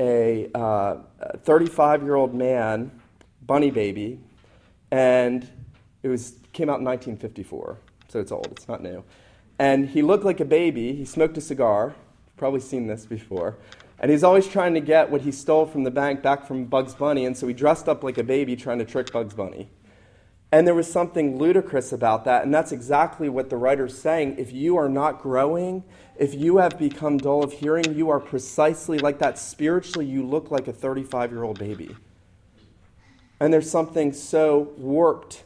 a 0.01 0.49
35 1.45 2.01
uh, 2.01 2.05
year 2.05 2.15
old 2.15 2.35
man, 2.35 2.91
bunny 3.47 3.71
baby, 3.71 4.19
and 4.91 5.49
it 6.03 6.09
was 6.09 6.35
came 6.53 6.69
out 6.69 6.81
in 6.81 6.85
1954, 6.85 7.79
so 8.09 8.21
it's 8.21 8.33
old, 8.33 8.49
it's 8.53 8.69
not 8.69 8.83
new. 8.83 9.05
And 9.59 9.91
he 9.91 10.01
looked 10.03 10.25
like 10.25 10.41
a 10.41 10.45
baby. 10.45 10.95
He 10.95 11.05
smoked 11.05 11.37
a 11.37 11.41
cigar. 11.41 11.95
Probably 12.39 12.61
seen 12.61 12.87
this 12.87 13.05
before. 13.05 13.59
And 13.99 14.11
he's 14.11 14.25
always 14.25 14.49
trying 14.49 14.73
to 14.73 14.81
get 14.81 15.11
what 15.11 15.21
he 15.21 15.31
stole 15.31 15.67
from 15.67 15.85
the 15.85 15.91
bank 15.91 16.23
back 16.23 16.47
from 16.47 16.65
Bugs 16.65 16.95
Bunny, 16.95 17.27
and 17.27 17.37
so 17.37 17.47
he 17.47 17.53
dressed 17.53 17.87
up 17.87 18.03
like 18.03 18.17
a 18.17 18.25
baby 18.25 18.57
trying 18.57 18.79
to 18.79 18.87
trick 18.87 19.13
Bugs 19.13 19.35
Bunny. 19.35 19.69
And 20.51 20.67
there 20.67 20.75
was 20.75 20.91
something 20.91 21.39
ludicrous 21.39 21.93
about 21.93 22.25
that, 22.25 22.43
and 22.43 22.53
that's 22.53 22.73
exactly 22.73 23.29
what 23.29 23.51
the 23.51 23.59
writer's 23.59 23.97
saying. 23.97 24.37
If 24.39 24.53
you 24.53 24.79
are 24.79 24.89
not 24.89 25.21
growing, 25.21 25.85
if 26.17 26.35
you 26.35 26.57
have 26.57 26.79
become 26.79 27.19
dull 27.19 27.45
of 27.45 27.53
hearing, 27.53 27.95
you 27.95 28.09
are 28.09 28.19
precisely 28.19 28.99
like 28.99 29.19
that. 29.19 29.39
Spiritually, 29.39 30.07
you 30.07 30.27
look 30.27 30.51
like 30.51 30.67
a 30.67 30.73
35 30.73 31.31
year 31.31 31.45
old 31.45 31.59
baby. 31.59 31.95
And 33.39 33.53
there's 33.53 33.71
something 33.71 34.13
so 34.13 34.73
warped 34.77 35.45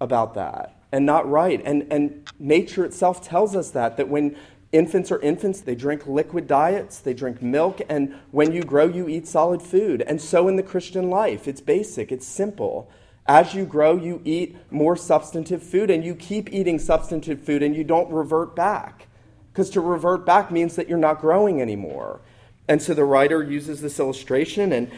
about 0.00 0.34
that 0.34 0.76
and 0.92 1.06
not 1.06 1.28
right. 1.28 1.60
And, 1.64 1.86
and 1.90 2.28
nature 2.38 2.84
itself 2.84 3.22
tells 3.22 3.54
us 3.54 3.70
that, 3.70 3.96
that 3.96 4.08
when 4.08 4.36
infants 4.72 5.10
are 5.10 5.20
infants, 5.20 5.60
they 5.60 5.74
drink 5.74 6.06
liquid 6.06 6.46
diets, 6.46 7.00
they 7.00 7.14
drink 7.14 7.42
milk, 7.42 7.80
and 7.88 8.14
when 8.30 8.52
you 8.52 8.62
grow, 8.62 8.86
you 8.86 9.08
eat 9.08 9.26
solid 9.26 9.62
food. 9.62 10.02
And 10.02 10.20
so 10.20 10.48
in 10.48 10.56
the 10.56 10.62
Christian 10.62 11.10
life, 11.10 11.48
it's 11.48 11.60
basic, 11.60 12.12
it's 12.12 12.26
simple. 12.26 12.90
As 13.26 13.54
you 13.54 13.64
grow, 13.64 13.96
you 13.96 14.20
eat 14.24 14.56
more 14.70 14.96
substantive 14.96 15.62
food, 15.62 15.90
and 15.90 16.04
you 16.04 16.14
keep 16.14 16.52
eating 16.52 16.78
substantive 16.78 17.40
food, 17.40 17.62
and 17.62 17.76
you 17.76 17.84
don't 17.84 18.10
revert 18.12 18.56
back. 18.56 19.06
Because 19.52 19.70
to 19.70 19.80
revert 19.80 20.24
back 20.24 20.50
means 20.50 20.76
that 20.76 20.88
you're 20.88 20.98
not 20.98 21.20
growing 21.20 21.60
anymore. 21.60 22.20
And 22.68 22.80
so 22.80 22.94
the 22.94 23.04
writer 23.04 23.42
uses 23.42 23.80
this 23.80 23.98
illustration, 23.98 24.72
and 24.72 24.90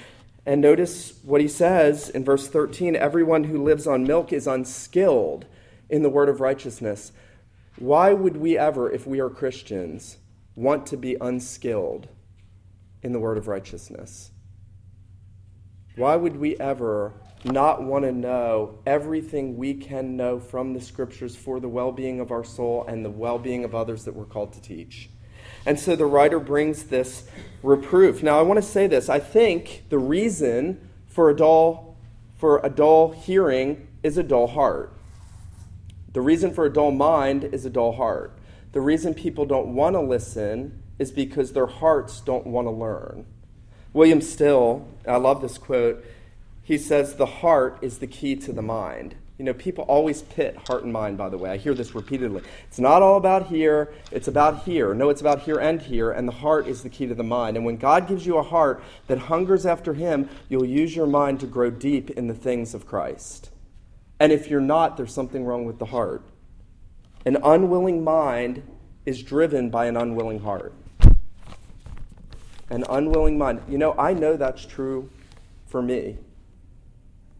and 0.44 0.60
notice 0.60 1.20
what 1.22 1.40
he 1.40 1.48
says 1.48 2.08
in 2.08 2.24
verse 2.24 2.48
13 2.48 2.96
everyone 2.96 3.44
who 3.44 3.62
lives 3.62 3.86
on 3.86 4.04
milk 4.04 4.32
is 4.32 4.46
unskilled 4.46 5.46
in 5.88 6.02
the 6.02 6.10
word 6.10 6.28
of 6.28 6.40
righteousness. 6.40 7.12
Why 7.78 8.12
would 8.12 8.36
we 8.36 8.58
ever, 8.58 8.90
if 8.90 9.06
we 9.06 9.20
are 9.20 9.30
Christians, 9.30 10.18
want 10.54 10.86
to 10.86 10.96
be 10.96 11.16
unskilled 11.20 12.08
in 13.02 13.12
the 13.12 13.20
word 13.20 13.38
of 13.38 13.48
righteousness? 13.48 14.30
Why 15.96 16.16
would 16.16 16.36
we 16.36 16.56
ever 16.58 17.12
not 17.44 17.82
want 17.82 18.04
to 18.04 18.12
know 18.12 18.78
everything 18.86 19.56
we 19.56 19.74
can 19.74 20.16
know 20.16 20.38
from 20.40 20.72
the 20.72 20.80
scriptures 20.80 21.36
for 21.36 21.60
the 21.60 21.68
well 21.68 21.92
being 21.92 22.20
of 22.20 22.30
our 22.30 22.44
soul 22.44 22.84
and 22.88 23.04
the 23.04 23.10
well 23.10 23.38
being 23.38 23.64
of 23.64 23.74
others 23.74 24.04
that 24.04 24.14
we're 24.14 24.24
called 24.24 24.52
to 24.54 24.60
teach? 24.60 25.10
And 25.64 25.78
so 25.78 25.94
the 25.96 26.06
writer 26.06 26.40
brings 26.40 26.84
this 26.84 27.24
reproof. 27.62 28.22
Now, 28.22 28.38
I 28.38 28.42
want 28.42 28.58
to 28.58 28.66
say 28.66 28.86
this. 28.86 29.08
I 29.08 29.18
think 29.18 29.84
the 29.88 29.98
reason 29.98 30.88
for 31.06 31.30
a 31.30 31.36
dull, 31.36 31.96
for 32.36 32.60
a 32.64 32.70
dull 32.70 33.12
hearing 33.12 33.86
is 34.02 34.18
a 34.18 34.22
dull 34.22 34.48
heart. 34.48 34.92
The 36.12 36.20
reason 36.20 36.52
for 36.52 36.66
a 36.66 36.72
dull 36.72 36.90
mind 36.90 37.44
is 37.44 37.64
a 37.64 37.70
dull 37.70 37.92
heart. 37.92 38.36
The 38.72 38.80
reason 38.80 39.14
people 39.14 39.46
don't 39.46 39.74
want 39.74 39.94
to 39.94 40.00
listen 40.00 40.82
is 40.98 41.10
because 41.10 41.52
their 41.52 41.66
hearts 41.66 42.20
don't 42.20 42.46
want 42.46 42.66
to 42.66 42.70
learn. 42.70 43.26
William 43.92 44.20
Still, 44.20 44.88
I 45.06 45.16
love 45.16 45.42
this 45.42 45.58
quote, 45.58 46.04
he 46.62 46.78
says, 46.78 47.16
The 47.16 47.26
heart 47.26 47.78
is 47.82 47.98
the 47.98 48.06
key 48.06 48.36
to 48.36 48.52
the 48.52 48.62
mind. 48.62 49.16
You 49.38 49.46
know, 49.46 49.54
people 49.54 49.84
always 49.84 50.22
pit 50.22 50.56
heart 50.68 50.84
and 50.84 50.92
mind, 50.92 51.16
by 51.16 51.28
the 51.28 51.38
way. 51.38 51.50
I 51.50 51.56
hear 51.56 51.74
this 51.74 51.94
repeatedly. 51.94 52.42
It's 52.68 52.78
not 52.78 53.02
all 53.02 53.16
about 53.16 53.46
here, 53.46 53.92
it's 54.10 54.28
about 54.28 54.64
here. 54.64 54.94
No, 54.94 55.08
it's 55.08 55.20
about 55.20 55.40
here 55.40 55.58
and 55.58 55.80
here, 55.80 56.12
and 56.12 56.28
the 56.28 56.32
heart 56.32 56.68
is 56.68 56.82
the 56.82 56.90
key 56.90 57.06
to 57.06 57.14
the 57.14 57.22
mind. 57.22 57.56
And 57.56 57.64
when 57.64 57.76
God 57.76 58.06
gives 58.06 58.26
you 58.26 58.36
a 58.36 58.42
heart 58.42 58.82
that 59.06 59.18
hungers 59.18 59.64
after 59.64 59.94
Him, 59.94 60.28
you'll 60.48 60.66
use 60.66 60.94
your 60.94 61.06
mind 61.06 61.40
to 61.40 61.46
grow 61.46 61.70
deep 61.70 62.10
in 62.10 62.26
the 62.26 62.34
things 62.34 62.74
of 62.74 62.86
Christ. 62.86 63.50
And 64.20 64.30
if 64.30 64.48
you're 64.48 64.60
not, 64.60 64.96
there's 64.96 65.14
something 65.14 65.44
wrong 65.44 65.64
with 65.64 65.78
the 65.78 65.86
heart. 65.86 66.22
An 67.24 67.38
unwilling 67.42 68.04
mind 68.04 68.62
is 69.06 69.22
driven 69.22 69.70
by 69.70 69.86
an 69.86 69.96
unwilling 69.96 70.40
heart. 70.40 70.74
An 72.70 72.84
unwilling 72.88 73.36
mind. 73.38 73.62
You 73.68 73.78
know, 73.78 73.94
I 73.98 74.12
know 74.12 74.36
that's 74.36 74.64
true 74.64 75.10
for 75.66 75.82
me. 75.82 76.18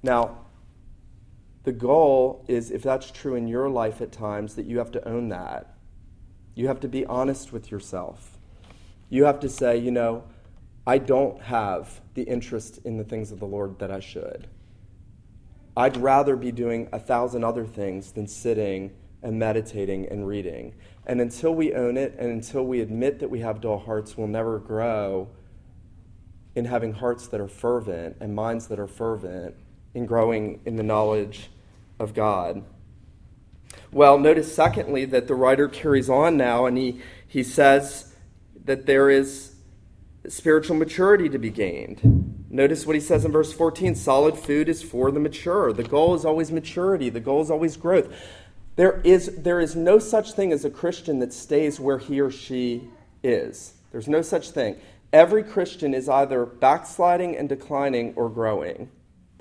Now, 0.03 0.39
the 1.65 1.73
goal 1.73 2.45
is, 2.49 2.71
if 2.71 2.83
that's 2.83 3.11
true 3.11 3.35
in 3.35 3.47
your 3.47 3.69
life 3.69 4.01
at 4.01 4.11
times, 4.11 4.55
that 4.57 4.67
you 4.67 4.79
have 4.79 4.91
to 4.93 5.09
own 5.09 5.29
that. 5.29 5.75
You 6.55 6.67
have 6.69 6.81
to 6.81 6.89
be 6.89 7.07
honest 7.07 7.53
with 7.53 7.71
yourself. 7.71 8.39
You 9.09 9.25
have 9.25 9.41
to 9.41 9.49
say, 9.49 9.79
you 9.79 9.91
know, 9.91 10.25
I 10.87 10.99
don't 10.99 11.41
have 11.43 12.01
the 12.15 12.23
interest 12.23 12.81
in 12.85 12.97
the 12.97 13.05
things 13.05 13.31
of 13.31 13.39
the 13.39 13.47
Lord 13.47 13.79
that 13.79 13.91
I 13.91 14.01
should. 14.01 14.49
I'd 15.77 15.97
rather 15.97 16.37
be 16.37 16.51
doing 16.51 16.89
a 16.93 16.99
thousand 16.99 17.45
other 17.45 17.65
things 17.65 18.13
than 18.13 18.27
sitting 18.27 18.93
and 19.23 19.39
meditating 19.39 20.09
and 20.09 20.27
reading. 20.27 20.75
And 21.07 21.21
until 21.21 21.55
we 21.55 21.73
own 21.73 21.97
it 21.97 22.15
and 22.19 22.31
until 22.31 22.65
we 22.65 22.81
admit 22.81 23.21
that 23.21 23.31
we 23.31 23.41
have 23.41 23.61
dull 23.61 23.79
hearts, 23.79 24.17
we'll 24.17 24.27
never 24.27 24.59
grow 24.59 25.29
in 26.55 26.65
having 26.65 26.93
hearts 26.93 27.29
that 27.29 27.41
are 27.41 27.49
fervent 27.49 28.17
and 28.21 28.35
minds 28.35 28.67
that 28.67 28.79
are 28.79 28.89
fervent 28.89 29.55
in 29.95 30.07
growing 30.07 30.61
in 30.65 30.77
the 30.77 30.83
knowledge 30.83 31.51
of 31.99 32.15
God. 32.15 32.65
Well, 33.91 34.19
notice 34.19 34.55
secondly 34.55 35.05
that 35.07 35.29
the 35.29 35.35
writer 35.35 35.69
carries 35.69 36.09
on 36.09 36.37
now 36.37 36.67
and 36.67 36.77
he, 36.77 37.01
he 37.27 37.43
says 37.43 38.15
that 38.65 38.87
there 38.87 39.11
is 39.11 39.55
spiritual 40.29 40.77
maturity 40.77 41.29
to 41.29 41.39
be 41.39 41.51
gained. 41.51 42.47
Notice 42.49 42.87
what 42.87 42.95
he 42.95 43.01
says 43.01 43.25
in 43.25 43.33
verse 43.33 43.53
14 43.53 43.95
solid 43.95 44.37
food 44.37 44.69
is 44.69 44.83
for 44.83 45.11
the 45.11 45.21
mature. 45.21 45.73
The 45.73 45.83
goal 45.83 46.15
is 46.15 46.25
always 46.25 46.51
maturity, 46.51 47.09
the 47.09 47.21
goal 47.21 47.43
is 47.43 47.51
always 47.51 47.77
growth. 47.77 48.15
There 48.77 49.01
is, 49.05 49.37
there 49.37 49.61
is 49.61 49.77
no 49.77 49.99
such 49.99 50.33
thing 50.33 50.53
as 50.53 50.65
a 50.65 50.71
Christian 50.71 51.19
that 51.19 51.33
stays 51.33 51.79
where 51.79 51.99
he 51.99 52.21
or 52.21 52.31
she 52.31 52.89
is. 53.23 53.75
There's 53.91 54.09
no 54.09 54.23
such 54.23 54.51
thing. 54.51 54.77
Every 55.13 55.43
Christian 55.43 55.93
is 55.93 56.09
either 56.09 56.47
backsliding 56.47 57.37
and 57.37 57.49
declining 57.49 58.15
or 58.17 58.31
growing. 58.31 58.89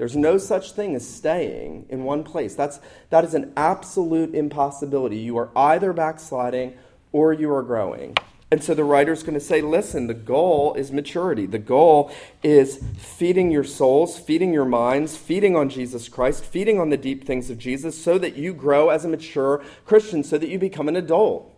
There's 0.01 0.15
no 0.15 0.39
such 0.39 0.71
thing 0.71 0.95
as 0.95 1.07
staying 1.07 1.85
in 1.87 2.05
one 2.05 2.23
place. 2.23 2.55
That's, 2.55 2.79
that 3.11 3.23
is 3.23 3.35
an 3.35 3.53
absolute 3.55 4.33
impossibility. 4.33 5.17
You 5.17 5.37
are 5.37 5.51
either 5.55 5.93
backsliding 5.93 6.73
or 7.11 7.33
you 7.33 7.53
are 7.53 7.61
growing. 7.61 8.17
And 8.49 8.63
so 8.63 8.73
the 8.73 8.83
writer's 8.83 9.21
going 9.21 9.35
to 9.35 9.39
say, 9.39 9.61
listen, 9.61 10.07
the 10.07 10.15
goal 10.15 10.73
is 10.73 10.91
maturity. 10.91 11.45
The 11.45 11.59
goal 11.59 12.11
is 12.41 12.83
feeding 12.97 13.51
your 13.51 13.63
souls, 13.63 14.17
feeding 14.17 14.51
your 14.51 14.65
minds, 14.65 15.17
feeding 15.17 15.55
on 15.55 15.69
Jesus 15.69 16.09
Christ, 16.09 16.43
feeding 16.45 16.79
on 16.79 16.89
the 16.89 16.97
deep 16.97 17.27
things 17.27 17.51
of 17.51 17.59
Jesus 17.59 18.03
so 18.03 18.17
that 18.17 18.35
you 18.35 18.55
grow 18.55 18.89
as 18.89 19.05
a 19.05 19.07
mature 19.07 19.63
Christian, 19.85 20.23
so 20.23 20.39
that 20.39 20.49
you 20.49 20.57
become 20.57 20.89
an 20.89 20.95
adult. 20.95 21.55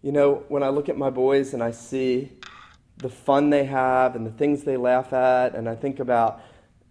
You 0.00 0.12
know, 0.12 0.44
when 0.48 0.62
I 0.62 0.70
look 0.70 0.88
at 0.88 0.96
my 0.96 1.10
boys 1.10 1.52
and 1.52 1.62
I 1.62 1.72
see 1.72 2.32
the 2.96 3.10
fun 3.10 3.50
they 3.50 3.66
have 3.66 4.16
and 4.16 4.26
the 4.26 4.30
things 4.30 4.64
they 4.64 4.78
laugh 4.78 5.12
at, 5.12 5.54
and 5.54 5.68
I 5.68 5.74
think 5.74 6.00
about 6.00 6.40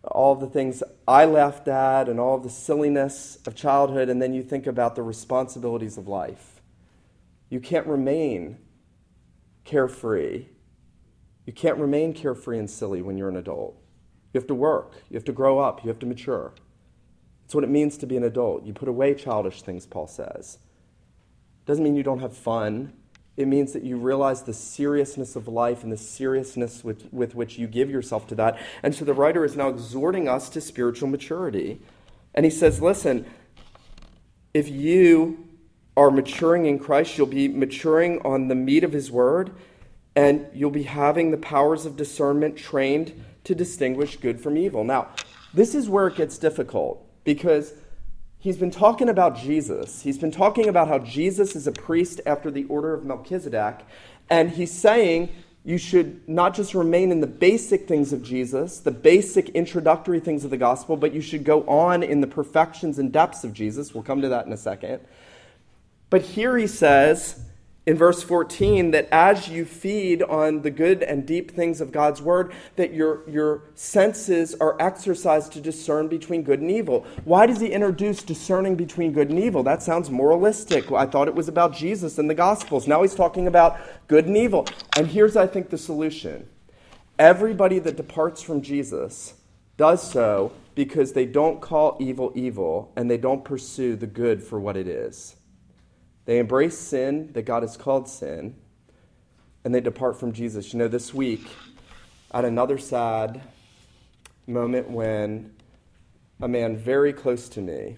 all 0.08 0.36
the 0.36 0.48
things 0.48 0.84
I 1.08 1.26
laughed 1.26 1.68
at 1.68 2.08
and 2.10 2.20
all 2.20 2.38
the 2.38 2.50
silliness 2.50 3.40
of 3.46 3.56
childhood, 3.56 4.10
and 4.10 4.22
then 4.22 4.34
you 4.34 4.44
think 4.44 4.68
about 4.68 4.96
the 4.96 5.04
responsibilities 5.04 5.98
of 5.98 6.08
life. 6.08 6.62
You 7.50 7.60
can't 7.60 7.88
remain 7.88 8.58
carefree. 9.64 10.46
You 11.46 11.54
can't 11.54 11.78
remain 11.78 12.14
carefree 12.14 12.60
and 12.60 12.70
silly 12.70 13.02
when 13.02 13.18
you're 13.18 13.30
an 13.30 13.38
adult. 13.38 13.78
You 14.34 14.40
have 14.40 14.48
to 14.48 14.56
work, 14.56 14.94
you 15.10 15.16
have 15.16 15.26
to 15.26 15.32
grow 15.32 15.60
up, 15.60 15.84
you 15.84 15.88
have 15.90 16.00
to 16.00 16.06
mature. 16.06 16.54
It's 17.46 17.54
what 17.54 17.64
it 17.64 17.70
means 17.70 17.98
to 17.98 18.08
be 18.08 18.18
an 18.18 18.24
adult. 18.24 18.66
You 18.66 18.74
put 18.74 18.90
away 18.90 19.14
childish 19.14 19.62
things, 19.62 19.86
Paul 19.86 20.08
says. 20.08 20.58
Doesn't 21.66 21.84
mean 21.84 21.96
you 21.96 22.04
don't 22.04 22.20
have 22.20 22.36
fun. 22.36 22.94
It 23.38 23.48
means 23.48 23.74
that 23.74 23.84
you 23.84 23.98
realize 23.98 24.44
the 24.44 24.54
seriousness 24.54 25.36
of 25.36 25.48
life 25.48 25.84
and 25.84 25.92
the 25.92 25.98
seriousness 25.98 26.84
with, 26.84 27.12
with 27.12 27.36
which 27.36 27.58
you 27.58 27.68
give 27.68 27.90
yourself 27.90 28.28
to 28.28 28.36
that. 28.36 28.58
And 28.82 28.96
so 28.96 29.04
the 29.04 29.14
writer 29.14 29.44
is 29.44 29.58
now 29.58 29.68
exhorting 29.68 30.30
us 30.30 30.48
to 30.50 30.62
spiritual 30.62 31.10
maturity. 31.10 31.82
And 32.34 32.46
he 32.46 32.52
says, 32.52 32.82
listen, 32.82 33.26
if 34.54 34.70
you 34.70 35.50
are 35.98 36.12
maturing 36.12 36.66
in 36.66 36.80
Christ, 36.80 37.18
you'll 37.18 37.28
be 37.28 37.48
maturing 37.48 38.22
on 38.26 38.48
the 38.48 38.56
meat 38.56 38.84
of 38.84 38.92
His 38.92 39.12
Word, 39.12 39.52
and 40.16 40.48
you'll 40.54 40.72
be 40.72 40.84
having 40.84 41.32
the 41.32 41.38
powers 41.38 41.86
of 41.86 41.96
discernment 41.96 42.58
trained 42.58 43.24
to 43.44 43.56
distinguish 43.56 44.18
good 44.18 44.40
from 44.40 44.58
evil. 44.58 44.84
Now, 44.84 45.10
this 45.54 45.76
is 45.76 45.90
where 45.90 46.08
it 46.08 46.16
gets 46.16 46.38
difficult 46.38 47.06
because 47.24 47.74
he's 48.46 48.58
been 48.58 48.70
talking 48.70 49.10
about 49.10 49.36
Jesus. 49.36 50.04
He's 50.04 50.20
been 50.20 50.30
talking 50.30 50.70
about 50.70 50.88
how 50.88 51.00
Jesus 51.00 51.56
is 51.56 51.66
a 51.66 51.72
priest 51.72 52.22
after 52.28 52.52
the 52.52 52.66
order 52.66 52.94
of 52.94 53.04
Melchizedek, 53.04 53.80
and 54.30 54.52
he's 54.52 54.72
saying 54.72 55.30
you 55.64 55.80
should 55.80 56.30
not 56.30 56.54
just 56.54 56.76
remain 56.76 57.12
in 57.12 57.22
the 57.22 57.28
basic 57.28 57.88
things 57.88 58.14
of 58.14 58.22
Jesus, 58.22 58.82
the 58.82 58.92
basic 58.92 59.50
introductory 59.50 60.20
things 60.20 60.44
of 60.44 60.52
the 60.52 60.58
gospel, 60.58 60.96
but 60.96 61.12
you 61.12 61.22
should 61.22 61.44
go 61.44 61.64
on 61.64 62.04
in 62.04 62.22
the 62.22 62.28
perfections 62.28 63.00
and 63.00 63.12
depths 63.12 63.44
of 63.44 63.52
Jesus. 63.52 63.96
We'll 63.96 64.04
come 64.04 64.22
to 64.22 64.30
that 64.30 64.46
in 64.46 64.54
a 64.54 64.58
second. 64.58 65.00
But 66.12 66.22
here 66.22 66.56
he 66.56 66.68
says 66.68 67.44
in 67.86 67.98
verse 67.98 68.24
14 68.24 68.92
that 68.92 69.08
as 69.12 69.48
you 69.48 69.64
feed 69.64 70.24
on 70.24 70.64
the 70.64 70.72
good 70.72 71.04
and 71.04 71.26
deep 71.26 71.52
things 71.52 71.82
of 71.82 71.92
God's 71.92 72.22
word, 72.22 72.54
that 72.78 72.94
your, 72.94 73.30
your 73.30 73.64
senses 73.76 74.56
are 74.56 74.76
exercised 74.80 75.54
to 75.54 75.62
discern 75.62 76.08
between 76.08 76.42
good 76.42 76.62
and 76.62 76.72
evil. 76.72 77.06
Why 77.26 77.46
does 77.46 77.60
he 77.60 77.68
introduce 77.68 78.24
discerning 78.24 78.76
between 78.76 79.12
good 79.12 79.30
and 79.30 79.40
evil? 79.40 79.62
That 79.62 79.84
sounds 79.84 80.10
moralistic. 80.10 80.92
I 80.92 81.06
thought 81.06 81.28
it 81.28 81.36
was 81.36 81.48
about 81.48 81.74
Jesus 81.74 82.18
and 82.18 82.30
the 82.30 82.36
Gospels. 82.36 82.88
Now 82.88 83.04
he's 83.04 83.16
talking 83.16 83.46
about 83.46 83.80
good 84.08 84.26
and 84.26 84.36
evil. 84.36 84.68
And 84.98 85.08
here's, 85.08 85.36
I 85.36 85.48
think, 85.48 85.70
the 85.70 85.78
solution 85.78 86.50
everybody 87.18 87.80
that 87.80 87.96
departs 87.96 88.42
from 88.42 88.62
Jesus 88.62 89.36
does 89.78 90.12
so 90.12 90.52
because 90.74 91.14
they 91.14 91.26
don't 91.26 91.62
call 91.62 91.96
evil 92.00 92.32
evil 92.36 92.92
and 92.96 93.10
they 93.10 93.18
don't 93.18 93.46
pursue 93.46 93.96
the 93.96 94.08
good 94.08 94.44
for 94.44 94.60
what 94.60 94.76
it 94.76 94.88
is. 94.88 95.36
They 96.26 96.40
embrace 96.40 96.78
sin 96.78 97.32
that 97.34 97.44
God 97.44 97.64
has 97.64 97.78
called 97.78 98.10
sin, 98.10 98.56
and 99.64 99.74
they 99.74 99.82
depart 99.82 100.20
from 100.20 100.34
Jesus. 100.34 100.74
You 100.74 100.80
know, 100.80 100.88
this 100.88 101.14
week, 101.14 101.48
at 102.32 102.46
another 102.46 102.78
sad 102.78 103.42
moment 104.48 104.90
when 104.90 105.54
a 106.42 106.48
man 106.48 106.76
very 106.78 107.14
close 107.14 107.48
to 107.50 107.62
me 107.62 107.98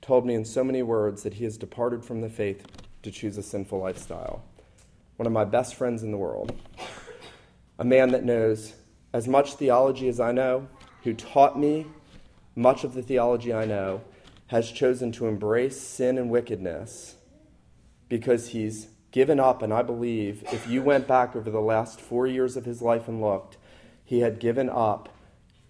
told 0.00 0.26
me 0.26 0.34
in 0.34 0.44
so 0.44 0.64
many 0.64 0.82
words 0.82 1.22
that 1.22 1.34
he 1.34 1.44
has 1.44 1.56
departed 1.56 2.04
from 2.04 2.20
the 2.20 2.28
faith 2.28 2.66
to 3.02 3.10
choose 3.10 3.38
a 3.38 3.42
sinful 3.42 3.78
lifestyle. 3.78 4.42
One 5.16 5.26
of 5.26 5.32
my 5.32 5.44
best 5.44 5.74
friends 5.74 6.02
in 6.02 6.10
the 6.10 6.16
world, 6.16 6.58
a 7.78 7.84
man 7.84 8.10
that 8.10 8.24
knows 8.24 8.74
as 9.12 9.28
much 9.28 9.54
theology 9.54 10.08
as 10.08 10.20
I 10.20 10.32
know, 10.32 10.68
who 11.02 11.14
taught 11.14 11.58
me 11.58 11.86
much 12.54 12.84
of 12.84 12.94
the 12.94 13.02
theology 13.02 13.52
I 13.52 13.64
know, 13.64 14.02
has 14.50 14.72
chosen 14.72 15.12
to 15.12 15.28
embrace 15.28 15.80
sin 15.80 16.18
and 16.18 16.28
wickedness 16.28 17.14
because 18.08 18.48
he's 18.48 18.88
given 19.12 19.38
up. 19.38 19.62
And 19.62 19.72
I 19.72 19.82
believe 19.82 20.42
if 20.52 20.66
you 20.66 20.82
went 20.82 21.06
back 21.06 21.36
over 21.36 21.48
the 21.48 21.60
last 21.60 22.00
four 22.00 22.26
years 22.26 22.56
of 22.56 22.64
his 22.64 22.82
life 22.82 23.06
and 23.06 23.20
looked, 23.20 23.58
he 24.04 24.20
had 24.20 24.40
given 24.40 24.68
up 24.68 25.08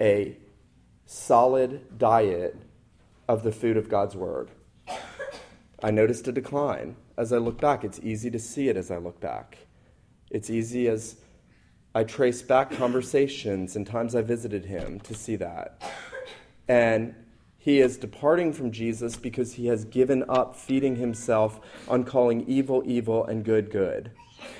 a 0.00 0.34
solid 1.04 1.98
diet 1.98 2.56
of 3.28 3.42
the 3.42 3.52
food 3.52 3.76
of 3.76 3.90
God's 3.90 4.16
Word. 4.16 4.50
I 5.82 5.90
noticed 5.90 6.26
a 6.28 6.32
decline 6.32 6.96
as 7.18 7.34
I 7.34 7.36
look 7.36 7.60
back. 7.60 7.84
It's 7.84 8.00
easy 8.02 8.30
to 8.30 8.38
see 8.38 8.70
it 8.70 8.78
as 8.78 8.90
I 8.90 8.96
look 8.96 9.20
back. 9.20 9.58
It's 10.30 10.48
easy 10.48 10.88
as 10.88 11.16
I 11.94 12.04
trace 12.04 12.40
back 12.40 12.70
conversations 12.70 13.76
and 13.76 13.86
times 13.86 14.14
I 14.14 14.22
visited 14.22 14.64
him 14.64 15.00
to 15.00 15.14
see 15.14 15.36
that. 15.36 15.82
And 16.66 17.14
he 17.62 17.78
is 17.78 17.98
departing 17.98 18.54
from 18.54 18.72
Jesus 18.72 19.16
because 19.16 19.52
he 19.52 19.66
has 19.66 19.84
given 19.84 20.24
up 20.30 20.56
feeding 20.56 20.96
himself 20.96 21.60
on 21.86 22.04
calling 22.04 22.44
evil 22.48 22.82
evil 22.86 23.24
and 23.26 23.44
good 23.44 23.70
good. 23.70 24.10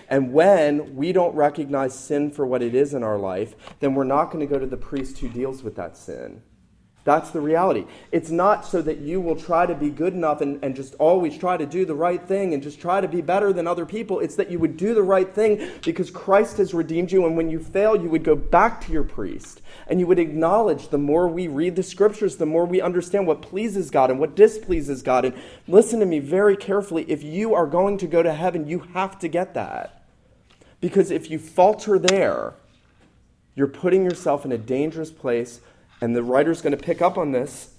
And 0.09 0.35
when 0.35 0.95
we 0.95 1.11
don't 1.11 1.35
recognize 1.35 1.99
sin 1.99 2.31
for 2.31 2.47
what 2.47 2.63
it 2.63 2.75
is 2.75 2.93
in 2.93 3.03
our 3.03 3.19
life, 3.19 3.55
then 3.81 3.95
we're 3.95 4.05
not 4.05 4.27
going 4.27 4.47
to 4.47 4.53
go 4.53 4.59
to 4.61 4.67
the 4.67 4.77
priest 4.77 5.19
who 5.19 5.31
deals 5.31 5.63
with 5.63 5.77
that 5.77 5.97
sin. 5.97 6.43
That's 7.03 7.31
the 7.31 7.41
reality. 7.41 7.87
It's 8.13 8.31
not 8.31 8.67
so 8.67 8.83
that 8.83 8.99
you 8.99 9.23
will 9.23 9.37
try 9.37 9.65
to 9.65 9.75
be 9.75 9.89
good 9.89 10.13
enough 10.13 10.43
and, 10.43 10.63
and 10.63 10.77
just 10.77 10.95
always 10.97 11.39
try 11.39 11.57
to 11.57 11.65
do 11.65 11.87
the 11.87 11.95
right 11.95 12.23
thing 12.23 12.53
and 12.53 12.63
just 12.63 12.79
try 12.79 13.01
to 13.01 13.09
be 13.09 13.23
better 13.23 13.55
than 13.55 13.67
other 13.67 13.87
people. 13.87 14.21
It's 14.21 14.37
that 14.37 14.51
you 14.51 14.59
would 14.59 14.77
do 14.77 14.95
the 14.95 15.03
right 15.03 15.35
thing 15.35 15.71
because 15.83 16.11
Christ 16.11 16.59
has 16.59 16.75
redeemed 16.75 17.11
you. 17.11 17.25
And 17.25 17.39
when 17.39 17.49
you 17.49 17.59
fail, 17.59 17.97
you 17.97 18.11
would 18.11 18.23
go 18.23 18.37
back 18.37 18.83
to 18.83 18.93
your 18.93 19.03
priest 19.03 19.63
and 19.87 19.99
you 19.99 20.07
would 20.07 20.19
acknowledge 20.19 20.89
the 20.89 20.99
more 20.99 21.27
we 21.27 21.49
read 21.49 21.75
the 21.75 21.83
scriptures, 21.83 22.37
the 22.37 22.45
more 22.45 22.67
we 22.67 22.83
understand 22.83 23.27
what 23.27 23.41
pleases 23.41 23.89
God 23.89 24.11
and 24.11 24.21
what 24.21 24.37
displeases 24.37 25.03
God. 25.03 25.25
And 25.25 25.35
listen 25.67 26.01
to 26.01 26.07
me 26.07 26.19
very 26.19 26.57
carefully. 26.57 27.07
If 27.09 27.23
you 27.23 27.55
are 27.55 27.67
going 27.67 27.97
to 27.99 28.07
go 28.07 28.23
to 28.23 28.35
heaven, 28.35 28.69
you 28.69 28.81
have 28.93 29.19
to 29.21 29.29
get 29.29 29.55
that. 29.55 30.05
Because 30.83 31.11
if 31.11 31.31
you 31.31 31.39
falter 31.39 31.99
there, 31.99 32.55
you're 33.55 33.67
putting 33.67 34.05
yourself 34.05 34.45
in 34.45 34.53
a 34.53 34.59
dangerous 34.59 35.11
place 35.11 35.61
and 36.01 36.17
the 36.17 36.23
writer's 36.23 36.63
going 36.63 36.77
to 36.77 36.83
pick 36.83 37.03
up 37.03 37.19
on 37.19 37.33
this 37.33 37.75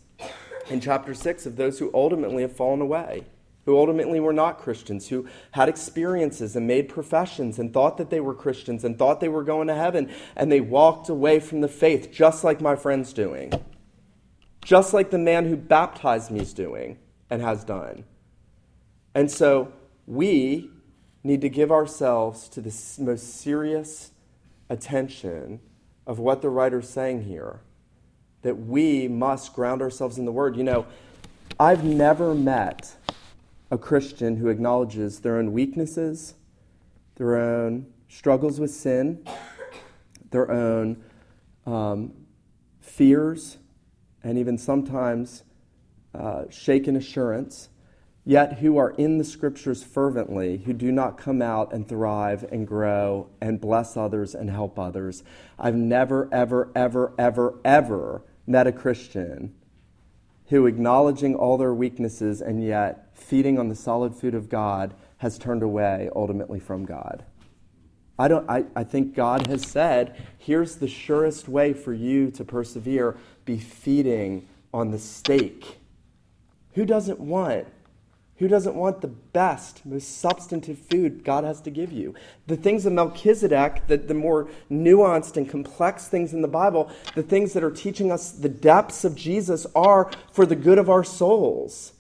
in 0.69 0.79
chapter 0.79 1.13
6 1.13 1.45
of 1.45 1.55
those 1.55 1.79
who 1.79 1.91
ultimately 1.93 2.43
have 2.43 2.55
fallen 2.55 2.81
away, 2.81 3.25
who 3.65 3.77
ultimately 3.77 4.19
were 4.19 4.33
not 4.33 4.59
Christians, 4.59 5.07
who 5.07 5.27
had 5.51 5.67
experiences 5.67 6.55
and 6.55 6.67
made 6.67 6.87
professions 6.87 7.57
and 7.59 7.73
thought 7.73 7.97
that 7.97 8.09
they 8.09 8.19
were 8.19 8.33
Christians 8.33 8.83
and 8.83 8.97
thought 8.97 9.19
they 9.19 9.29
were 9.29 9.43
going 9.43 9.67
to 9.67 9.75
heaven, 9.75 10.11
and 10.35 10.51
they 10.51 10.61
walked 10.61 11.09
away 11.09 11.39
from 11.39 11.61
the 11.61 11.67
faith, 11.67 12.11
just 12.11 12.43
like 12.43 12.61
my 12.61 12.75
friend's 12.75 13.13
doing, 13.13 13.51
just 14.63 14.93
like 14.93 15.09
the 15.09 15.17
man 15.17 15.45
who 15.45 15.55
baptized 15.55 16.31
me 16.31 16.39
is 16.41 16.53
doing 16.53 16.99
and 17.29 17.41
has 17.41 17.63
done. 17.63 18.03
And 19.15 19.29
so 19.29 19.73
we 20.05 20.69
need 21.23 21.41
to 21.41 21.49
give 21.49 21.71
ourselves 21.71 22.47
to 22.49 22.61
the 22.61 22.73
most 22.99 23.41
serious 23.41 24.11
attention 24.69 25.59
of 26.07 26.17
what 26.17 26.41
the 26.41 26.49
writer's 26.49 26.89
saying 26.89 27.23
here 27.23 27.61
that 28.41 28.55
we 28.55 29.07
must 29.07 29.53
ground 29.53 29.81
ourselves 29.81 30.17
in 30.17 30.25
the 30.25 30.31
Word. 30.31 30.55
You 30.57 30.63
know, 30.63 30.85
I've 31.59 31.83
never 31.83 32.33
met 32.33 32.95
a 33.69 33.77
Christian 33.77 34.37
who 34.37 34.49
acknowledges 34.49 35.19
their 35.19 35.37
own 35.37 35.53
weaknesses, 35.53 36.33
their 37.15 37.35
own 37.35 37.85
struggles 38.09 38.59
with 38.59 38.71
sin, 38.71 39.25
their 40.31 40.51
own 40.51 41.03
um, 41.65 42.13
fears, 42.79 43.57
and 44.23 44.37
even 44.37 44.57
sometimes 44.57 45.43
uh, 46.13 46.43
shaken 46.49 46.95
assurance, 46.95 47.69
yet 48.25 48.59
who 48.59 48.77
are 48.77 48.91
in 48.91 49.17
the 49.17 49.23
scriptures 49.23 49.83
fervently, 49.83 50.57
who 50.59 50.73
do 50.73 50.91
not 50.91 51.17
come 51.17 51.41
out 51.41 51.71
and 51.71 51.87
thrive 51.87 52.43
and 52.51 52.67
grow 52.67 53.29
and 53.39 53.61
bless 53.61 53.95
others 53.95 54.35
and 54.35 54.49
help 54.49 54.77
others. 54.77 55.23
I've 55.57 55.75
never, 55.75 56.27
ever, 56.31 56.69
ever, 56.75 57.13
ever, 57.17 57.59
ever 57.63 58.23
met 58.51 58.67
a 58.67 58.71
Christian 58.71 59.55
who, 60.47 60.65
acknowledging 60.65 61.33
all 61.33 61.57
their 61.57 61.73
weaknesses 61.73 62.41
and 62.41 62.63
yet 62.63 63.09
feeding 63.13 63.57
on 63.57 63.69
the 63.69 63.75
solid 63.75 64.13
food 64.13 64.35
of 64.35 64.49
God, 64.49 64.93
has 65.19 65.37
turned 65.37 65.63
away 65.63 66.09
ultimately 66.15 66.59
from 66.59 66.85
God. 66.85 67.23
I, 68.19 68.27
don't, 68.27 68.49
I, 68.49 68.65
I 68.75 68.83
think 68.83 69.15
God 69.15 69.47
has 69.47 69.65
said, 69.65 70.21
here's 70.37 70.75
the 70.75 70.87
surest 70.87 71.47
way 71.47 71.73
for 71.73 71.93
you 71.93 72.29
to 72.31 72.43
persevere 72.43 73.17
be 73.45 73.57
feeding 73.57 74.47
on 74.73 74.91
the 74.91 74.99
steak. 74.99 75.77
Who 76.73 76.85
doesn't 76.85 77.19
want 77.19 77.67
who 78.41 78.47
doesn't 78.47 78.73
want 78.73 79.01
the 79.01 79.07
best, 79.07 79.85
most 79.85 80.17
substantive 80.17 80.79
food 80.79 81.23
God 81.23 81.43
has 81.43 81.61
to 81.61 81.69
give 81.69 81.91
you? 81.91 82.15
The 82.47 82.57
things 82.57 82.87
of 82.87 82.93
Melchizedek, 82.93 83.85
the, 83.85 83.97
the 83.97 84.15
more 84.15 84.49
nuanced 84.71 85.37
and 85.37 85.47
complex 85.47 86.07
things 86.07 86.33
in 86.33 86.41
the 86.41 86.47
Bible, 86.47 86.89
the 87.13 87.21
things 87.21 87.53
that 87.53 87.63
are 87.63 87.69
teaching 87.69 88.11
us 88.11 88.31
the 88.31 88.49
depths 88.49 89.05
of 89.05 89.15
Jesus 89.15 89.67
are 89.75 90.09
for 90.31 90.47
the 90.47 90.55
good 90.55 90.79
of 90.79 90.89
our 90.89 91.03
souls. 91.03 91.93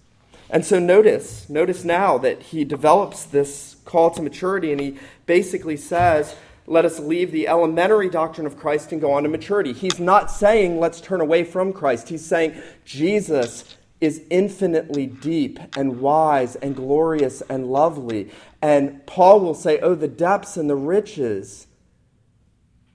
And 0.49 0.65
so 0.65 0.79
notice, 0.79 1.47
notice 1.47 1.83
now 1.83 2.17
that 2.17 2.41
he 2.41 2.63
develops 2.63 3.23
this 3.23 3.75
call 3.85 4.09
to 4.09 4.23
maturity 4.23 4.71
and 4.71 4.81
he 4.81 4.97
basically 5.27 5.77
says, 5.77 6.35
let 6.65 6.85
us 6.85 6.99
leave 6.99 7.31
the 7.31 7.47
elementary 7.47 8.09
doctrine 8.09 8.47
of 8.47 8.57
Christ 8.57 8.91
and 8.91 8.99
go 8.99 9.13
on 9.13 9.21
to 9.23 9.29
maturity. 9.29 9.73
He's 9.73 9.99
not 9.99 10.31
saying 10.31 10.79
let's 10.79 11.01
turn 11.01 11.21
away 11.21 11.43
from 11.43 11.71
Christ. 11.71 12.09
He's 12.09 12.25
saying 12.25 12.59
Jesus 12.83 13.77
is 14.01 14.23
infinitely 14.31 15.05
deep 15.05 15.59
and 15.77 16.01
wise 16.01 16.55
and 16.57 16.75
glorious 16.75 17.41
and 17.41 17.67
lovely. 17.67 18.31
And 18.61 19.05
Paul 19.05 19.39
will 19.39 19.53
say, 19.53 19.79
Oh, 19.79 19.95
the 19.95 20.07
depths 20.07 20.57
and 20.57 20.69
the 20.69 20.75
riches, 20.75 21.67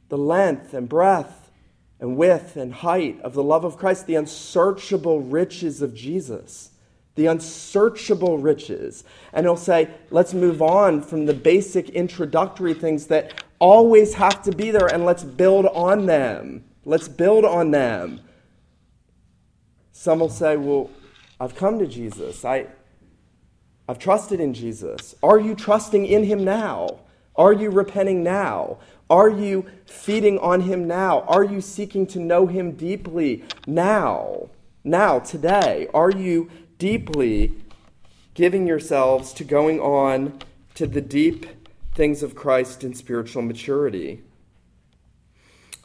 the 0.09 0.19
length 0.19 0.75
and 0.75 0.89
breadth 0.89 1.51
and 2.01 2.17
width 2.17 2.57
and 2.57 2.75
height 2.75 3.21
of 3.23 3.35
the 3.35 3.43
love 3.43 3.65
of 3.65 3.77
Christ, 3.77 4.07
the 4.07 4.17
unsearchable 4.17 5.21
riches 5.21 5.81
of 5.81 5.95
Jesus. 5.95 6.71
The 7.15 7.27
unsearchable 7.27 8.37
riches. 8.37 9.03
And 9.33 9.47
he'll 9.47 9.57
say, 9.57 9.89
let's 10.11 10.35
move 10.35 10.61
on 10.61 11.01
from 11.01 11.25
the 11.25 11.33
basic 11.33 11.89
introductory 11.91 12.75
things 12.75 13.07
that 13.07 13.43
always 13.59 14.13
have 14.15 14.43
to 14.43 14.53
be 14.53 14.71
there 14.71 14.87
and 14.87 15.07
let's 15.07 15.25
build 15.25 15.65
on 15.67 16.05
them. 16.05 16.65
Let's 16.85 17.09
build 17.09 17.47
on 17.47 17.71
them. 17.71 18.21
Some 20.07 20.21
will 20.21 20.29
say, 20.29 20.57
well, 20.57 20.89
I've 21.41 21.57
come 21.57 21.81
to 21.81 21.87
Jesus. 21.89 22.45
I, 22.45 22.69
I've 23.89 23.99
trusted 23.99 24.39
in 24.39 24.55
Jesus. 24.55 25.17
Are 25.21 25.41
you 25.41 25.57
trusting 25.57 26.07
in 26.07 26.23
him 26.23 26.45
now? 26.45 27.01
Are 27.35 27.53
you 27.53 27.71
repenting 27.71 28.23
now? 28.23 28.79
Are 29.11 29.29
you 29.29 29.67
feeding 29.85 30.39
on 30.39 30.61
him 30.61 30.87
now? 30.87 31.23
Are 31.23 31.43
you 31.43 31.61
seeking 31.61 32.07
to 32.07 32.21
know 32.21 32.47
him 32.47 32.71
deeply 32.71 33.43
now? 33.67 34.49
Now, 34.85 35.19
today? 35.19 35.89
Are 35.93 36.13
you 36.13 36.53
deeply 36.79 37.55
giving 38.35 38.65
yourselves 38.65 39.33
to 39.33 39.43
going 39.43 39.81
on 39.81 40.39
to 40.77 40.87
the 40.87 41.01
deep 41.01 41.47
things 41.97 42.23
of 42.23 42.37
Christ 42.37 42.85
in 42.85 42.95
spiritual 42.95 43.43
maturity? 43.43 44.23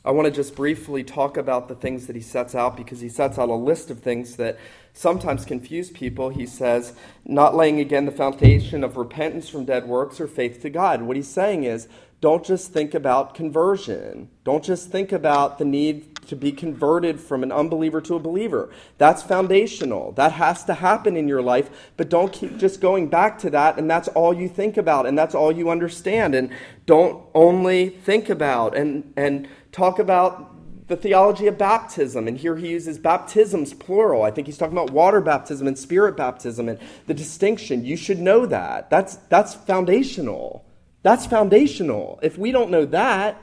I 0.04 0.12
want 0.12 0.26
to 0.26 0.32
just 0.32 0.56
briefly 0.56 1.04
talk 1.04 1.38
about 1.38 1.68
the 1.68 1.76
things 1.76 2.08
that 2.08 2.16
he 2.16 2.22
sets 2.22 2.56
out 2.56 2.76
because 2.76 3.02
he 3.02 3.10
sets 3.10 3.38
out 3.38 3.50
a 3.50 3.54
list 3.54 3.92
of 3.92 4.00
things 4.00 4.36
that 4.38 4.58
sometimes 4.94 5.46
confuse 5.46 5.92
people. 5.92 6.30
He 6.30 6.48
says, 6.48 6.94
not 7.24 7.56
laying 7.56 7.80
again 7.80 8.06
the 8.06 8.12
foundation 8.12 8.84
of 8.84 8.98
repentance 8.98 9.48
from 9.48 9.66
dead 9.66 9.88
works 9.88 10.20
or 10.20 10.28
faith 10.28 10.62
to 10.64 10.72
God. 10.72 11.04
What 11.04 11.18
he's 11.18 11.28
saying 11.28 11.66
is, 11.66 11.88
don't 12.20 12.46
just 12.46 12.72
think 12.72 12.94
about 12.94 13.34
conversion. 13.34 14.30
Don't 14.44 14.64
just 14.64 14.92
think 14.92 15.12
about 15.12 15.58
the 15.58 15.66
need 15.66 16.12
to 16.28 16.36
be 16.36 16.52
converted 16.52 17.20
from 17.20 17.42
an 17.42 17.52
unbeliever 17.52 18.00
to 18.02 18.16
a 18.16 18.20
believer. 18.20 18.70
That's 19.00 19.24
foundational. 19.24 20.12
That 20.12 20.34
has 20.34 20.64
to 20.66 20.76
happen 20.76 21.18
in 21.18 21.28
your 21.28 21.42
life, 21.42 21.92
but 21.98 22.10
don't 22.10 22.32
keep 22.32 22.58
just 22.58 22.80
going 22.80 23.08
back 23.08 23.40
to 23.40 23.50
that 23.50 23.80
and 23.80 23.90
that's 23.90 24.08
all 24.10 24.36
you 24.36 24.48
think 24.48 24.78
about 24.78 25.08
and 25.08 25.18
that's 25.18 25.34
all 25.34 25.52
you 25.52 25.72
understand 25.72 26.36
and 26.36 26.52
don't 26.86 27.26
only 27.34 27.90
think 27.90 28.30
about 28.30 28.78
and 28.78 29.14
and 29.18 29.48
talk 29.72 30.00
about 30.00 30.88
the 30.88 30.98
theology 30.98 31.48
of 31.48 31.58
baptism. 31.58 32.28
And 32.28 32.38
here 32.38 32.58
he 32.58 32.70
uses 32.70 33.00
baptisms, 33.00 33.74
plural. 33.74 34.24
I 34.24 34.32
think 34.32 34.48
he's 34.48 34.58
talking 34.58 34.78
about 34.78 34.92
water 34.92 35.22
baptism 35.22 35.68
and 35.68 35.80
spirit 35.80 36.18
baptism 36.18 36.68
and 36.68 36.80
the 37.08 37.14
distinction. 37.14 37.86
You 37.86 37.96
should 37.96 38.20
know 38.20 38.46
that. 38.46 38.90
That's, 38.90 39.16
that's 39.30 39.56
foundational. 39.56 40.66
That's 41.02 41.26
foundational. 41.26 42.20
If 42.22 42.38
we 42.38 42.52
don't 42.52 42.70
know 42.70 42.86
that, 42.86 43.42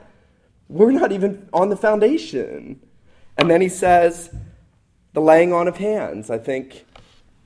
we're 0.67 0.91
not 0.91 1.11
even 1.11 1.49
on 1.51 1.69
the 1.69 1.75
foundation. 1.75 2.81
And 3.37 3.49
then 3.49 3.61
he 3.61 3.69
says, 3.69 4.33
the 5.13 5.21
laying 5.21 5.51
on 5.51 5.67
of 5.67 5.77
hands. 5.77 6.29
I 6.29 6.37
think 6.37 6.85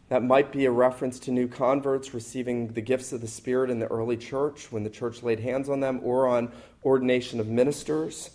that 0.10 0.22
might 0.22 0.52
be 0.52 0.66
a 0.66 0.72
reference 0.72 1.18
to 1.20 1.32
new 1.32 1.48
converts 1.48 2.14
receiving 2.14 2.68
the 2.74 2.82
gifts 2.82 3.14
of 3.14 3.22
the 3.22 3.28
Spirit 3.28 3.70
in 3.70 3.80
the 3.80 3.88
early 3.88 4.18
church 4.18 4.72
when 4.72 4.84
the 4.84 4.90
church 4.90 5.24
laid 5.24 5.40
hands 5.40 5.70
on 5.70 5.80
them 5.80 6.02
or 6.04 6.28
on 6.28 6.52
ordination 6.84 7.40
of 7.40 7.48
ministers. 7.48 8.32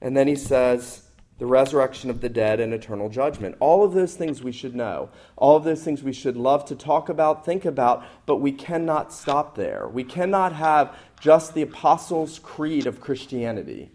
And 0.00 0.16
then 0.16 0.28
he 0.28 0.36
says, 0.36 1.06
the 1.38 1.46
resurrection 1.46 2.08
of 2.08 2.20
the 2.20 2.28
dead 2.28 2.60
and 2.60 2.72
eternal 2.72 3.10
judgment. 3.10 3.56
All 3.60 3.84
of 3.84 3.92
those 3.92 4.14
things 4.14 4.42
we 4.42 4.52
should 4.52 4.74
know. 4.74 5.10
All 5.36 5.56
of 5.56 5.64
those 5.64 5.82
things 5.82 6.02
we 6.02 6.12
should 6.12 6.36
love 6.36 6.64
to 6.66 6.74
talk 6.74 7.08
about, 7.08 7.44
think 7.44 7.64
about, 7.64 8.04
but 8.24 8.36
we 8.36 8.52
cannot 8.52 9.12
stop 9.12 9.54
there. 9.54 9.86
We 9.86 10.02
cannot 10.02 10.54
have 10.54 10.96
just 11.20 11.54
the 11.54 11.62
Apostles' 11.62 12.38
Creed 12.38 12.86
of 12.86 13.00
Christianity, 13.00 13.90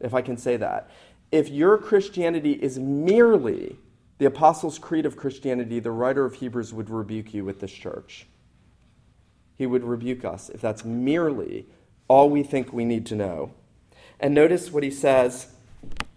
if 0.00 0.12
I 0.12 0.22
can 0.22 0.36
say 0.36 0.56
that. 0.56 0.90
If 1.30 1.48
your 1.48 1.78
Christianity 1.78 2.52
is 2.52 2.78
merely 2.78 3.76
the 4.18 4.26
Apostles' 4.26 4.78
Creed 4.78 5.06
of 5.06 5.16
Christianity, 5.16 5.78
the 5.78 5.90
writer 5.92 6.24
of 6.24 6.34
Hebrews 6.34 6.72
would 6.72 6.90
rebuke 6.90 7.32
you 7.32 7.44
with 7.44 7.60
this 7.60 7.72
church. 7.72 8.26
He 9.56 9.66
would 9.66 9.84
rebuke 9.84 10.24
us 10.24 10.48
if 10.48 10.60
that's 10.60 10.84
merely 10.84 11.66
all 12.08 12.28
we 12.28 12.42
think 12.42 12.72
we 12.72 12.84
need 12.84 13.06
to 13.06 13.14
know. 13.14 13.52
And 14.20 14.34
notice 14.34 14.70
what 14.70 14.82
he 14.82 14.90
says. 14.90 15.48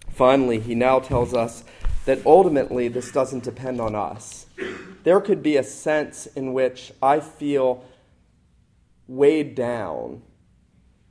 Finally, 0.09 0.59
he 0.59 0.75
now 0.75 0.99
tells 0.99 1.33
us 1.33 1.63
that 2.05 2.25
ultimately 2.25 2.87
this 2.87 3.11
doesn't 3.11 3.43
depend 3.43 3.79
on 3.79 3.95
us. 3.95 4.45
There 5.03 5.21
could 5.21 5.41
be 5.43 5.57
a 5.57 5.63
sense 5.63 6.25
in 6.27 6.53
which 6.53 6.91
I 7.01 7.19
feel 7.19 7.83
weighed 9.07 9.55
down 9.55 10.21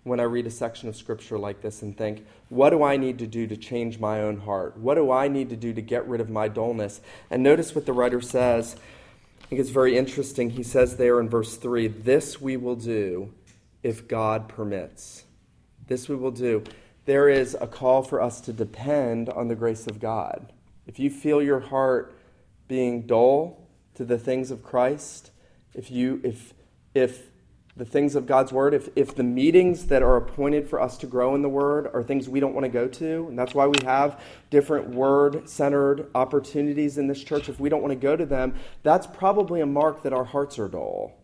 when 0.04 0.20
I 0.20 0.24
read 0.24 0.46
a 0.46 0.50
section 0.50 0.88
of 0.88 0.96
scripture 0.96 1.38
like 1.38 1.60
this 1.60 1.82
and 1.82 1.96
think, 1.96 2.26
what 2.48 2.70
do 2.70 2.82
I 2.82 2.96
need 2.96 3.18
to 3.18 3.26
do 3.26 3.46
to 3.46 3.56
change 3.56 3.98
my 3.98 4.20
own 4.20 4.38
heart? 4.38 4.76
What 4.76 4.94
do 4.94 5.10
I 5.10 5.28
need 5.28 5.50
to 5.50 5.56
do 5.56 5.72
to 5.74 5.82
get 5.82 6.06
rid 6.08 6.20
of 6.20 6.30
my 6.30 6.48
dullness? 6.48 7.00
And 7.30 7.42
notice 7.42 7.74
what 7.74 7.86
the 7.86 7.92
writer 7.92 8.20
says. 8.20 8.76
I 9.42 9.46
think 9.46 9.60
it's 9.60 9.70
very 9.70 9.96
interesting. 9.96 10.50
He 10.50 10.62
says 10.62 10.96
there 10.96 11.20
in 11.20 11.28
verse 11.28 11.56
3 11.56 11.88
This 11.88 12.40
we 12.40 12.56
will 12.56 12.76
do 12.76 13.32
if 13.82 14.08
God 14.08 14.48
permits. 14.48 15.24
This 15.88 16.08
we 16.08 16.16
will 16.16 16.30
do. 16.30 16.62
There 17.06 17.28
is 17.28 17.56
a 17.60 17.66
call 17.66 18.02
for 18.02 18.20
us 18.20 18.40
to 18.42 18.52
depend 18.52 19.30
on 19.30 19.48
the 19.48 19.54
grace 19.54 19.86
of 19.86 19.98
God. 19.98 20.52
If 20.86 20.98
you 20.98 21.10
feel 21.10 21.42
your 21.42 21.60
heart 21.60 22.14
being 22.68 23.02
dull 23.02 23.66
to 23.94 24.04
the 24.04 24.18
things 24.18 24.50
of 24.50 24.62
Christ, 24.62 25.30
if 25.74 25.90
you 25.90 26.20
if 26.22 26.54
if 26.94 27.28
the 27.78 27.84
things 27.84 28.16
of 28.16 28.26
God's 28.26 28.52
Word, 28.52 28.74
if, 28.74 28.88
if 28.96 29.14
the 29.14 29.22
meetings 29.22 29.86
that 29.86 30.02
are 30.02 30.16
appointed 30.16 30.68
for 30.68 30.80
us 30.80 30.98
to 30.98 31.06
grow 31.06 31.34
in 31.36 31.42
the 31.42 31.48
Word 31.48 31.88
are 31.94 32.02
things 32.02 32.28
we 32.28 32.40
don't 32.40 32.52
want 32.52 32.64
to 32.64 32.68
go 32.68 32.88
to, 32.88 33.26
and 33.28 33.38
that's 33.38 33.54
why 33.54 33.66
we 33.66 33.76
have 33.84 34.20
different 34.50 34.88
Word 34.88 35.48
centered 35.48 36.10
opportunities 36.14 36.98
in 36.98 37.06
this 37.06 37.22
church, 37.22 37.48
if 37.48 37.60
we 37.60 37.68
don't 37.68 37.80
want 37.80 37.92
to 37.92 37.98
go 37.98 38.16
to 38.16 38.26
them, 38.26 38.54
that's 38.82 39.06
probably 39.06 39.60
a 39.60 39.66
mark 39.66 40.02
that 40.02 40.12
our 40.12 40.24
hearts 40.24 40.58
are 40.58 40.68
dull. 40.68 41.14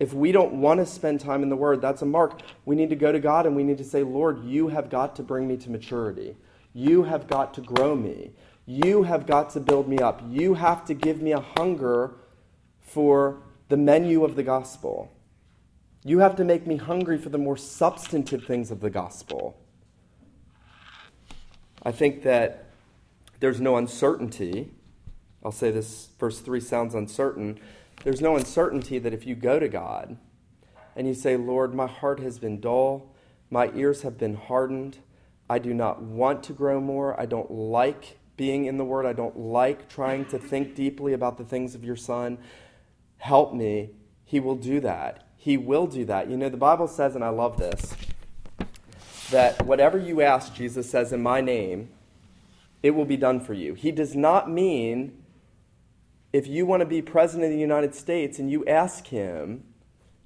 If 0.00 0.14
we 0.14 0.32
don't 0.32 0.54
want 0.54 0.80
to 0.80 0.86
spend 0.86 1.20
time 1.20 1.42
in 1.42 1.50
the 1.50 1.56
Word, 1.56 1.82
that's 1.82 2.00
a 2.00 2.06
mark. 2.06 2.40
We 2.64 2.74
need 2.74 2.88
to 2.88 2.96
go 2.96 3.12
to 3.12 3.20
God 3.20 3.44
and 3.44 3.54
we 3.54 3.62
need 3.62 3.76
to 3.78 3.84
say, 3.84 4.02
Lord, 4.02 4.42
you 4.42 4.68
have 4.68 4.88
got 4.88 5.14
to 5.16 5.22
bring 5.22 5.46
me 5.46 5.58
to 5.58 5.70
maturity. 5.70 6.36
You 6.72 7.02
have 7.02 7.28
got 7.28 7.52
to 7.54 7.60
grow 7.60 7.94
me. 7.94 8.30
You 8.64 9.02
have 9.02 9.26
got 9.26 9.50
to 9.50 9.60
build 9.60 9.88
me 9.88 9.98
up. 9.98 10.22
You 10.26 10.54
have 10.54 10.86
to 10.86 10.94
give 10.94 11.20
me 11.20 11.32
a 11.32 11.40
hunger 11.40 12.12
for 12.80 13.42
the 13.68 13.76
menu 13.76 14.24
of 14.24 14.36
the 14.36 14.42
gospel. 14.42 15.12
You 16.02 16.20
have 16.20 16.34
to 16.36 16.44
make 16.44 16.66
me 16.66 16.76
hungry 16.76 17.18
for 17.18 17.28
the 17.28 17.38
more 17.38 17.58
substantive 17.58 18.44
things 18.44 18.70
of 18.70 18.80
the 18.80 18.88
gospel. 18.88 19.60
I 21.82 21.92
think 21.92 22.22
that 22.22 22.70
there's 23.40 23.60
no 23.60 23.76
uncertainty. 23.76 24.70
I'll 25.44 25.52
say 25.52 25.70
this, 25.70 26.08
verse 26.18 26.40
3 26.40 26.58
sounds 26.60 26.94
uncertain. 26.94 27.60
There's 28.02 28.22
no 28.22 28.36
uncertainty 28.36 28.98
that 28.98 29.12
if 29.12 29.26
you 29.26 29.34
go 29.34 29.58
to 29.58 29.68
God 29.68 30.16
and 30.96 31.06
you 31.06 31.14
say, 31.14 31.36
Lord, 31.36 31.74
my 31.74 31.86
heart 31.86 32.20
has 32.20 32.38
been 32.38 32.58
dull, 32.58 33.14
my 33.50 33.70
ears 33.74 34.02
have 34.02 34.16
been 34.16 34.34
hardened, 34.34 34.98
I 35.50 35.58
do 35.58 35.74
not 35.74 36.00
want 36.00 36.42
to 36.44 36.52
grow 36.52 36.80
more, 36.80 37.18
I 37.20 37.26
don't 37.26 37.50
like 37.50 38.18
being 38.36 38.64
in 38.64 38.78
the 38.78 38.84
Word, 38.84 39.04
I 39.04 39.12
don't 39.12 39.38
like 39.38 39.88
trying 39.88 40.24
to 40.26 40.38
think 40.38 40.74
deeply 40.74 41.12
about 41.12 41.36
the 41.36 41.44
things 41.44 41.74
of 41.74 41.84
your 41.84 41.96
Son, 41.96 42.38
help 43.18 43.52
me. 43.52 43.90
He 44.24 44.40
will 44.40 44.54
do 44.54 44.80
that. 44.80 45.26
He 45.36 45.58
will 45.58 45.86
do 45.86 46.06
that. 46.06 46.30
You 46.30 46.38
know, 46.38 46.48
the 46.48 46.56
Bible 46.56 46.88
says, 46.88 47.14
and 47.14 47.24
I 47.24 47.28
love 47.28 47.58
this, 47.58 47.94
that 49.30 49.66
whatever 49.66 49.98
you 49.98 50.22
ask, 50.22 50.54
Jesus 50.54 50.88
says, 50.88 51.12
in 51.12 51.22
my 51.22 51.42
name, 51.42 51.90
it 52.82 52.92
will 52.92 53.04
be 53.04 53.18
done 53.18 53.40
for 53.40 53.52
you. 53.52 53.74
He 53.74 53.90
does 53.90 54.14
not 54.16 54.50
mean 54.50 55.22
if 56.32 56.46
you 56.46 56.66
want 56.66 56.80
to 56.80 56.86
be 56.86 57.02
president 57.02 57.46
of 57.46 57.50
the 57.50 57.58
United 57.58 57.94
States 57.94 58.38
and 58.38 58.50
you 58.50 58.64
ask 58.66 59.06
him, 59.06 59.64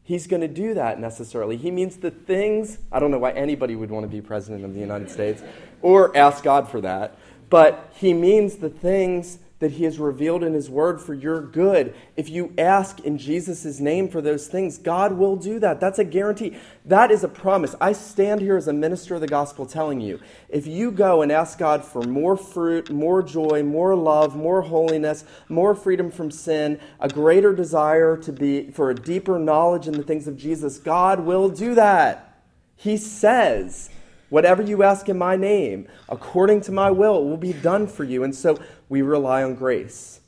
he's 0.02 0.26
going 0.26 0.42
to 0.42 0.48
do 0.48 0.74
that 0.74 1.00
necessarily. 1.00 1.56
He 1.56 1.70
means 1.70 1.96
the 1.96 2.10
things, 2.10 2.78
I 2.92 3.00
don't 3.00 3.10
know 3.10 3.18
why 3.18 3.32
anybody 3.32 3.74
would 3.74 3.90
want 3.90 4.04
to 4.04 4.08
be 4.08 4.20
president 4.20 4.64
of 4.64 4.74
the 4.74 4.80
United 4.80 5.10
States 5.10 5.42
or 5.82 6.16
ask 6.16 6.44
God 6.44 6.68
for 6.68 6.80
that, 6.82 7.18
but 7.48 7.92
he 7.94 8.12
means 8.12 8.56
the 8.56 8.70
things 8.70 9.38
that 9.64 9.72
He 9.72 9.84
has 9.84 9.98
revealed 9.98 10.44
in 10.44 10.52
His 10.52 10.68
Word 10.68 11.00
for 11.00 11.14
your 11.14 11.40
good. 11.40 11.94
If 12.18 12.28
you 12.28 12.52
ask 12.58 13.00
in 13.00 13.16
Jesus' 13.16 13.80
name 13.80 14.10
for 14.10 14.20
those 14.20 14.46
things, 14.46 14.76
God 14.76 15.14
will 15.14 15.36
do 15.36 15.58
that. 15.58 15.80
That's 15.80 15.98
a 15.98 16.04
guarantee. 16.04 16.58
That 16.84 17.10
is 17.10 17.24
a 17.24 17.28
promise. 17.28 17.74
I 17.80 17.94
stand 17.94 18.42
here 18.42 18.58
as 18.58 18.68
a 18.68 18.74
minister 18.74 19.14
of 19.14 19.22
the 19.22 19.26
gospel 19.26 19.64
telling 19.64 20.02
you 20.02 20.20
if 20.50 20.66
you 20.66 20.90
go 20.90 21.22
and 21.22 21.32
ask 21.32 21.58
God 21.58 21.82
for 21.82 22.02
more 22.02 22.36
fruit, 22.36 22.90
more 22.90 23.22
joy, 23.22 23.62
more 23.62 23.96
love, 23.96 24.36
more 24.36 24.60
holiness, 24.60 25.24
more 25.48 25.74
freedom 25.74 26.10
from 26.10 26.30
sin, 26.30 26.78
a 27.00 27.08
greater 27.08 27.54
desire 27.54 28.18
to 28.18 28.32
be 28.32 28.70
for 28.70 28.90
a 28.90 28.94
deeper 28.94 29.38
knowledge 29.38 29.88
in 29.88 29.94
the 29.94 30.02
things 30.02 30.28
of 30.28 30.36
Jesus, 30.36 30.76
God 30.76 31.20
will 31.20 31.48
do 31.48 31.74
that. 31.74 32.38
He 32.76 32.98
says, 32.98 33.88
Whatever 34.34 34.64
you 34.64 34.82
ask 34.82 35.08
in 35.08 35.16
my 35.16 35.36
name, 35.36 35.86
according 36.08 36.62
to 36.62 36.72
my 36.72 36.90
will, 36.90 37.24
will 37.24 37.36
be 37.36 37.52
done 37.52 37.86
for 37.86 38.02
you. 38.02 38.24
And 38.24 38.34
so 38.34 38.60
we 38.88 39.00
rely 39.00 39.44
on 39.44 39.54
grace. 39.54 40.18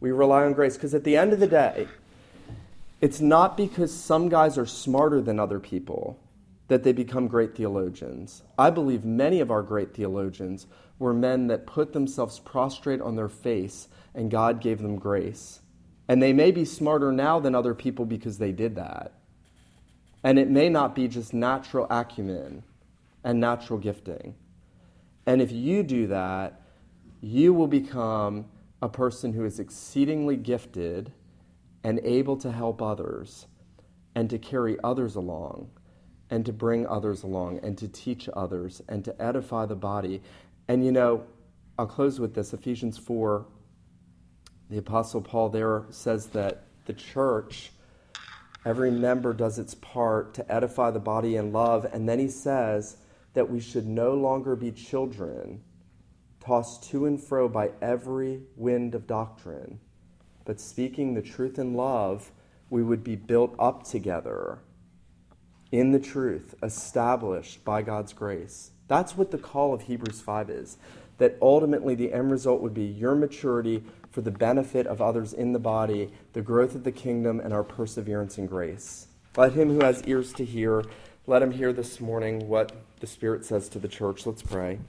We 0.00 0.10
rely 0.10 0.42
on 0.42 0.52
grace 0.52 0.74
because 0.74 0.94
at 0.94 1.04
the 1.04 1.16
end 1.16 1.32
of 1.32 1.38
the 1.38 1.46
day, 1.46 1.86
it's 3.00 3.20
not 3.20 3.56
because 3.56 3.94
some 3.94 4.30
guys 4.30 4.58
are 4.58 4.66
smarter 4.66 5.20
than 5.20 5.38
other 5.38 5.60
people 5.60 6.18
that 6.66 6.82
they 6.82 6.90
become 6.90 7.28
great 7.28 7.54
theologians. 7.54 8.42
I 8.58 8.70
believe 8.70 9.04
many 9.04 9.38
of 9.38 9.52
our 9.52 9.62
great 9.62 9.94
theologians 9.94 10.66
were 10.98 11.14
men 11.14 11.46
that 11.46 11.68
put 11.68 11.92
themselves 11.92 12.40
prostrate 12.40 13.00
on 13.00 13.14
their 13.14 13.28
face 13.28 13.86
and 14.12 14.28
God 14.28 14.60
gave 14.60 14.82
them 14.82 14.96
grace. 14.96 15.60
And 16.08 16.20
they 16.20 16.32
may 16.32 16.50
be 16.50 16.64
smarter 16.64 17.12
now 17.12 17.38
than 17.38 17.54
other 17.54 17.76
people 17.76 18.06
because 18.06 18.38
they 18.38 18.50
did 18.50 18.74
that. 18.74 19.12
And 20.24 20.36
it 20.36 20.50
may 20.50 20.68
not 20.68 20.96
be 20.96 21.06
just 21.06 21.32
natural 21.32 21.86
acumen 21.90 22.64
and 23.24 23.40
natural 23.40 23.78
gifting. 23.78 24.34
And 25.26 25.40
if 25.40 25.52
you 25.52 25.82
do 25.82 26.06
that, 26.08 26.62
you 27.20 27.52
will 27.52 27.68
become 27.68 28.46
a 28.82 28.88
person 28.88 29.32
who 29.32 29.44
is 29.44 29.60
exceedingly 29.60 30.36
gifted 30.36 31.12
and 31.84 32.00
able 32.02 32.36
to 32.38 32.50
help 32.50 32.80
others 32.80 33.46
and 34.14 34.28
to 34.30 34.38
carry 34.38 34.76
others 34.82 35.16
along 35.16 35.70
and 36.30 36.46
to 36.46 36.52
bring 36.52 36.86
others 36.86 37.22
along 37.22 37.58
and 37.62 37.76
to 37.78 37.88
teach 37.88 38.28
others 38.34 38.80
and 38.88 39.04
to 39.04 39.22
edify 39.22 39.66
the 39.66 39.74
body. 39.74 40.22
And 40.68 40.84
you 40.84 40.92
know, 40.92 41.24
I'll 41.78 41.86
close 41.86 42.20
with 42.20 42.34
this 42.34 42.52
Ephesians 42.52 42.96
4. 42.98 43.46
The 44.70 44.78
Apostle 44.78 45.20
Paul 45.20 45.48
there 45.48 45.84
says 45.90 46.26
that 46.28 46.64
the 46.86 46.92
church, 46.92 47.72
every 48.64 48.90
member 48.90 49.32
does 49.32 49.58
its 49.58 49.74
part 49.74 50.34
to 50.34 50.52
edify 50.52 50.90
the 50.90 51.00
body 51.00 51.36
in 51.36 51.52
love. 51.52 51.86
And 51.92 52.08
then 52.08 52.18
he 52.18 52.28
says 52.28 52.96
that 53.34 53.50
we 53.50 53.60
should 53.60 53.86
no 53.86 54.14
longer 54.14 54.56
be 54.56 54.72
children 54.72 55.62
tossed 56.40 56.82
to 56.90 57.06
and 57.06 57.22
fro 57.22 57.48
by 57.48 57.70
every 57.82 58.40
wind 58.56 58.94
of 58.94 59.06
doctrine, 59.06 59.78
but 60.44 60.58
speaking 60.60 61.14
the 61.14 61.22
truth 61.22 61.58
in 61.58 61.74
love, 61.74 62.32
we 62.70 62.82
would 62.82 63.04
be 63.04 63.16
built 63.16 63.54
up 63.58 63.84
together 63.84 64.58
in 65.70 65.92
the 65.92 66.00
truth, 66.00 66.54
established 66.62 67.64
by 67.64 67.82
God's 67.82 68.12
grace. 68.12 68.70
That's 68.88 69.16
what 69.16 69.30
the 69.30 69.38
call 69.38 69.72
of 69.72 69.82
Hebrews 69.82 70.20
5 70.20 70.50
is. 70.50 70.78
That 71.18 71.36
ultimately 71.42 71.94
the 71.94 72.12
end 72.12 72.30
result 72.30 72.62
would 72.62 72.74
be 72.74 72.84
your 72.84 73.14
maturity 73.14 73.84
for 74.10 74.22
the 74.22 74.30
benefit 74.30 74.86
of 74.86 75.00
others 75.00 75.32
in 75.32 75.52
the 75.52 75.58
body, 75.58 76.10
the 76.32 76.42
growth 76.42 76.74
of 76.74 76.82
the 76.82 76.90
kingdom, 76.90 77.38
and 77.38 77.52
our 77.52 77.62
perseverance 77.62 78.38
in 78.38 78.46
grace. 78.46 79.06
Let 79.36 79.52
him 79.52 79.68
who 79.68 79.84
has 79.84 80.02
ears 80.06 80.32
to 80.34 80.44
hear, 80.44 80.82
let 81.30 81.42
him 81.42 81.52
hear 81.52 81.72
this 81.72 82.00
morning 82.00 82.48
what 82.48 82.72
the 82.98 83.06
Spirit 83.06 83.44
says 83.44 83.68
to 83.68 83.78
the 83.78 83.86
church. 83.86 84.26
Let's 84.26 84.42
pray. 84.42 84.80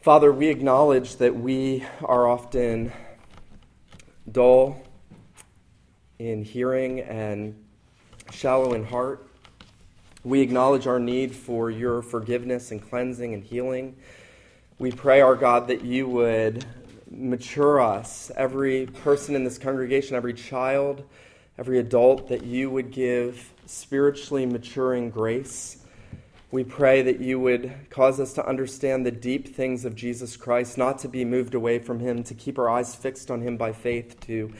Father, 0.00 0.32
we 0.32 0.48
acknowledge 0.48 1.18
that 1.18 1.36
we 1.36 1.84
are 2.02 2.26
often 2.26 2.90
dull 4.28 4.82
in 6.18 6.42
hearing 6.42 6.98
and 6.98 7.54
shallow 8.32 8.72
in 8.72 8.84
heart. 8.84 9.24
We 10.24 10.40
acknowledge 10.40 10.88
our 10.88 10.98
need 10.98 11.32
for 11.32 11.70
your 11.70 12.02
forgiveness 12.02 12.72
and 12.72 12.82
cleansing 12.82 13.32
and 13.32 13.44
healing. 13.44 13.94
We 14.80 14.90
pray, 14.90 15.20
our 15.20 15.36
God, 15.36 15.68
that 15.68 15.84
you 15.84 16.08
would 16.08 16.64
mature 17.08 17.80
us, 17.80 18.32
every 18.34 18.86
person 18.86 19.36
in 19.36 19.44
this 19.44 19.58
congregation, 19.58 20.16
every 20.16 20.34
child, 20.34 21.04
every 21.60 21.78
adult, 21.78 22.28
that 22.28 22.42
you 22.42 22.70
would 22.70 22.90
give 22.90 23.52
spiritually 23.66 24.46
maturing 24.46 25.10
grace 25.10 25.80
we 26.52 26.64
pray 26.64 27.02
that 27.02 27.20
you 27.20 27.38
would 27.38 27.72
cause 27.90 28.18
us 28.18 28.32
to 28.32 28.44
understand 28.44 29.06
the 29.06 29.12
deep 29.12 29.54
things 29.54 29.84
of 29.84 29.94
Jesus 29.94 30.36
Christ, 30.36 30.76
not 30.76 30.98
to 31.00 31.08
be 31.08 31.24
moved 31.24 31.54
away 31.54 31.78
from 31.78 32.00
him, 32.00 32.24
to 32.24 32.34
keep 32.34 32.58
our 32.58 32.68
eyes 32.68 32.92
fixed 32.92 33.30
on 33.30 33.40
him 33.40 33.56
by 33.56 33.72
faith, 33.72 34.18
to 34.26 34.52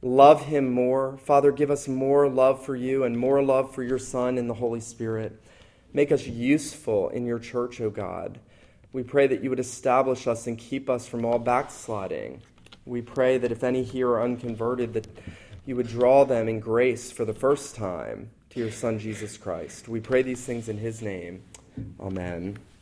love 0.00 0.46
him 0.46 0.72
more. 0.72 1.18
Father, 1.18 1.52
give 1.52 1.70
us 1.70 1.88
more 1.88 2.26
love 2.26 2.64
for 2.64 2.74
you 2.74 3.04
and 3.04 3.18
more 3.18 3.42
love 3.42 3.74
for 3.74 3.82
your 3.82 3.98
Son 3.98 4.38
and 4.38 4.48
the 4.48 4.54
Holy 4.54 4.80
Spirit. 4.80 5.38
Make 5.92 6.10
us 6.10 6.26
useful 6.26 7.10
in 7.10 7.26
your 7.26 7.38
church, 7.38 7.82
O 7.82 7.90
God. 7.90 8.38
We 8.94 9.02
pray 9.02 9.26
that 9.26 9.44
you 9.44 9.50
would 9.50 9.60
establish 9.60 10.26
us 10.26 10.46
and 10.46 10.56
keep 10.56 10.88
us 10.88 11.06
from 11.06 11.26
all 11.26 11.38
backsliding. 11.38 12.40
We 12.86 13.02
pray 13.02 13.36
that 13.36 13.52
if 13.52 13.62
any 13.62 13.82
here 13.82 14.08
are 14.08 14.22
unconverted, 14.22 14.94
that 14.94 15.06
you 15.66 15.76
would 15.76 15.88
draw 15.88 16.24
them 16.24 16.48
in 16.48 16.60
grace 16.60 17.10
for 17.10 17.24
the 17.24 17.34
first 17.34 17.74
time 17.74 18.30
to 18.50 18.60
your 18.60 18.70
Son, 18.70 18.98
Jesus 18.98 19.36
Christ. 19.36 19.88
We 19.88 20.00
pray 20.00 20.22
these 20.22 20.44
things 20.44 20.68
in 20.68 20.78
his 20.78 21.02
name. 21.02 21.42
Amen. 22.00 22.56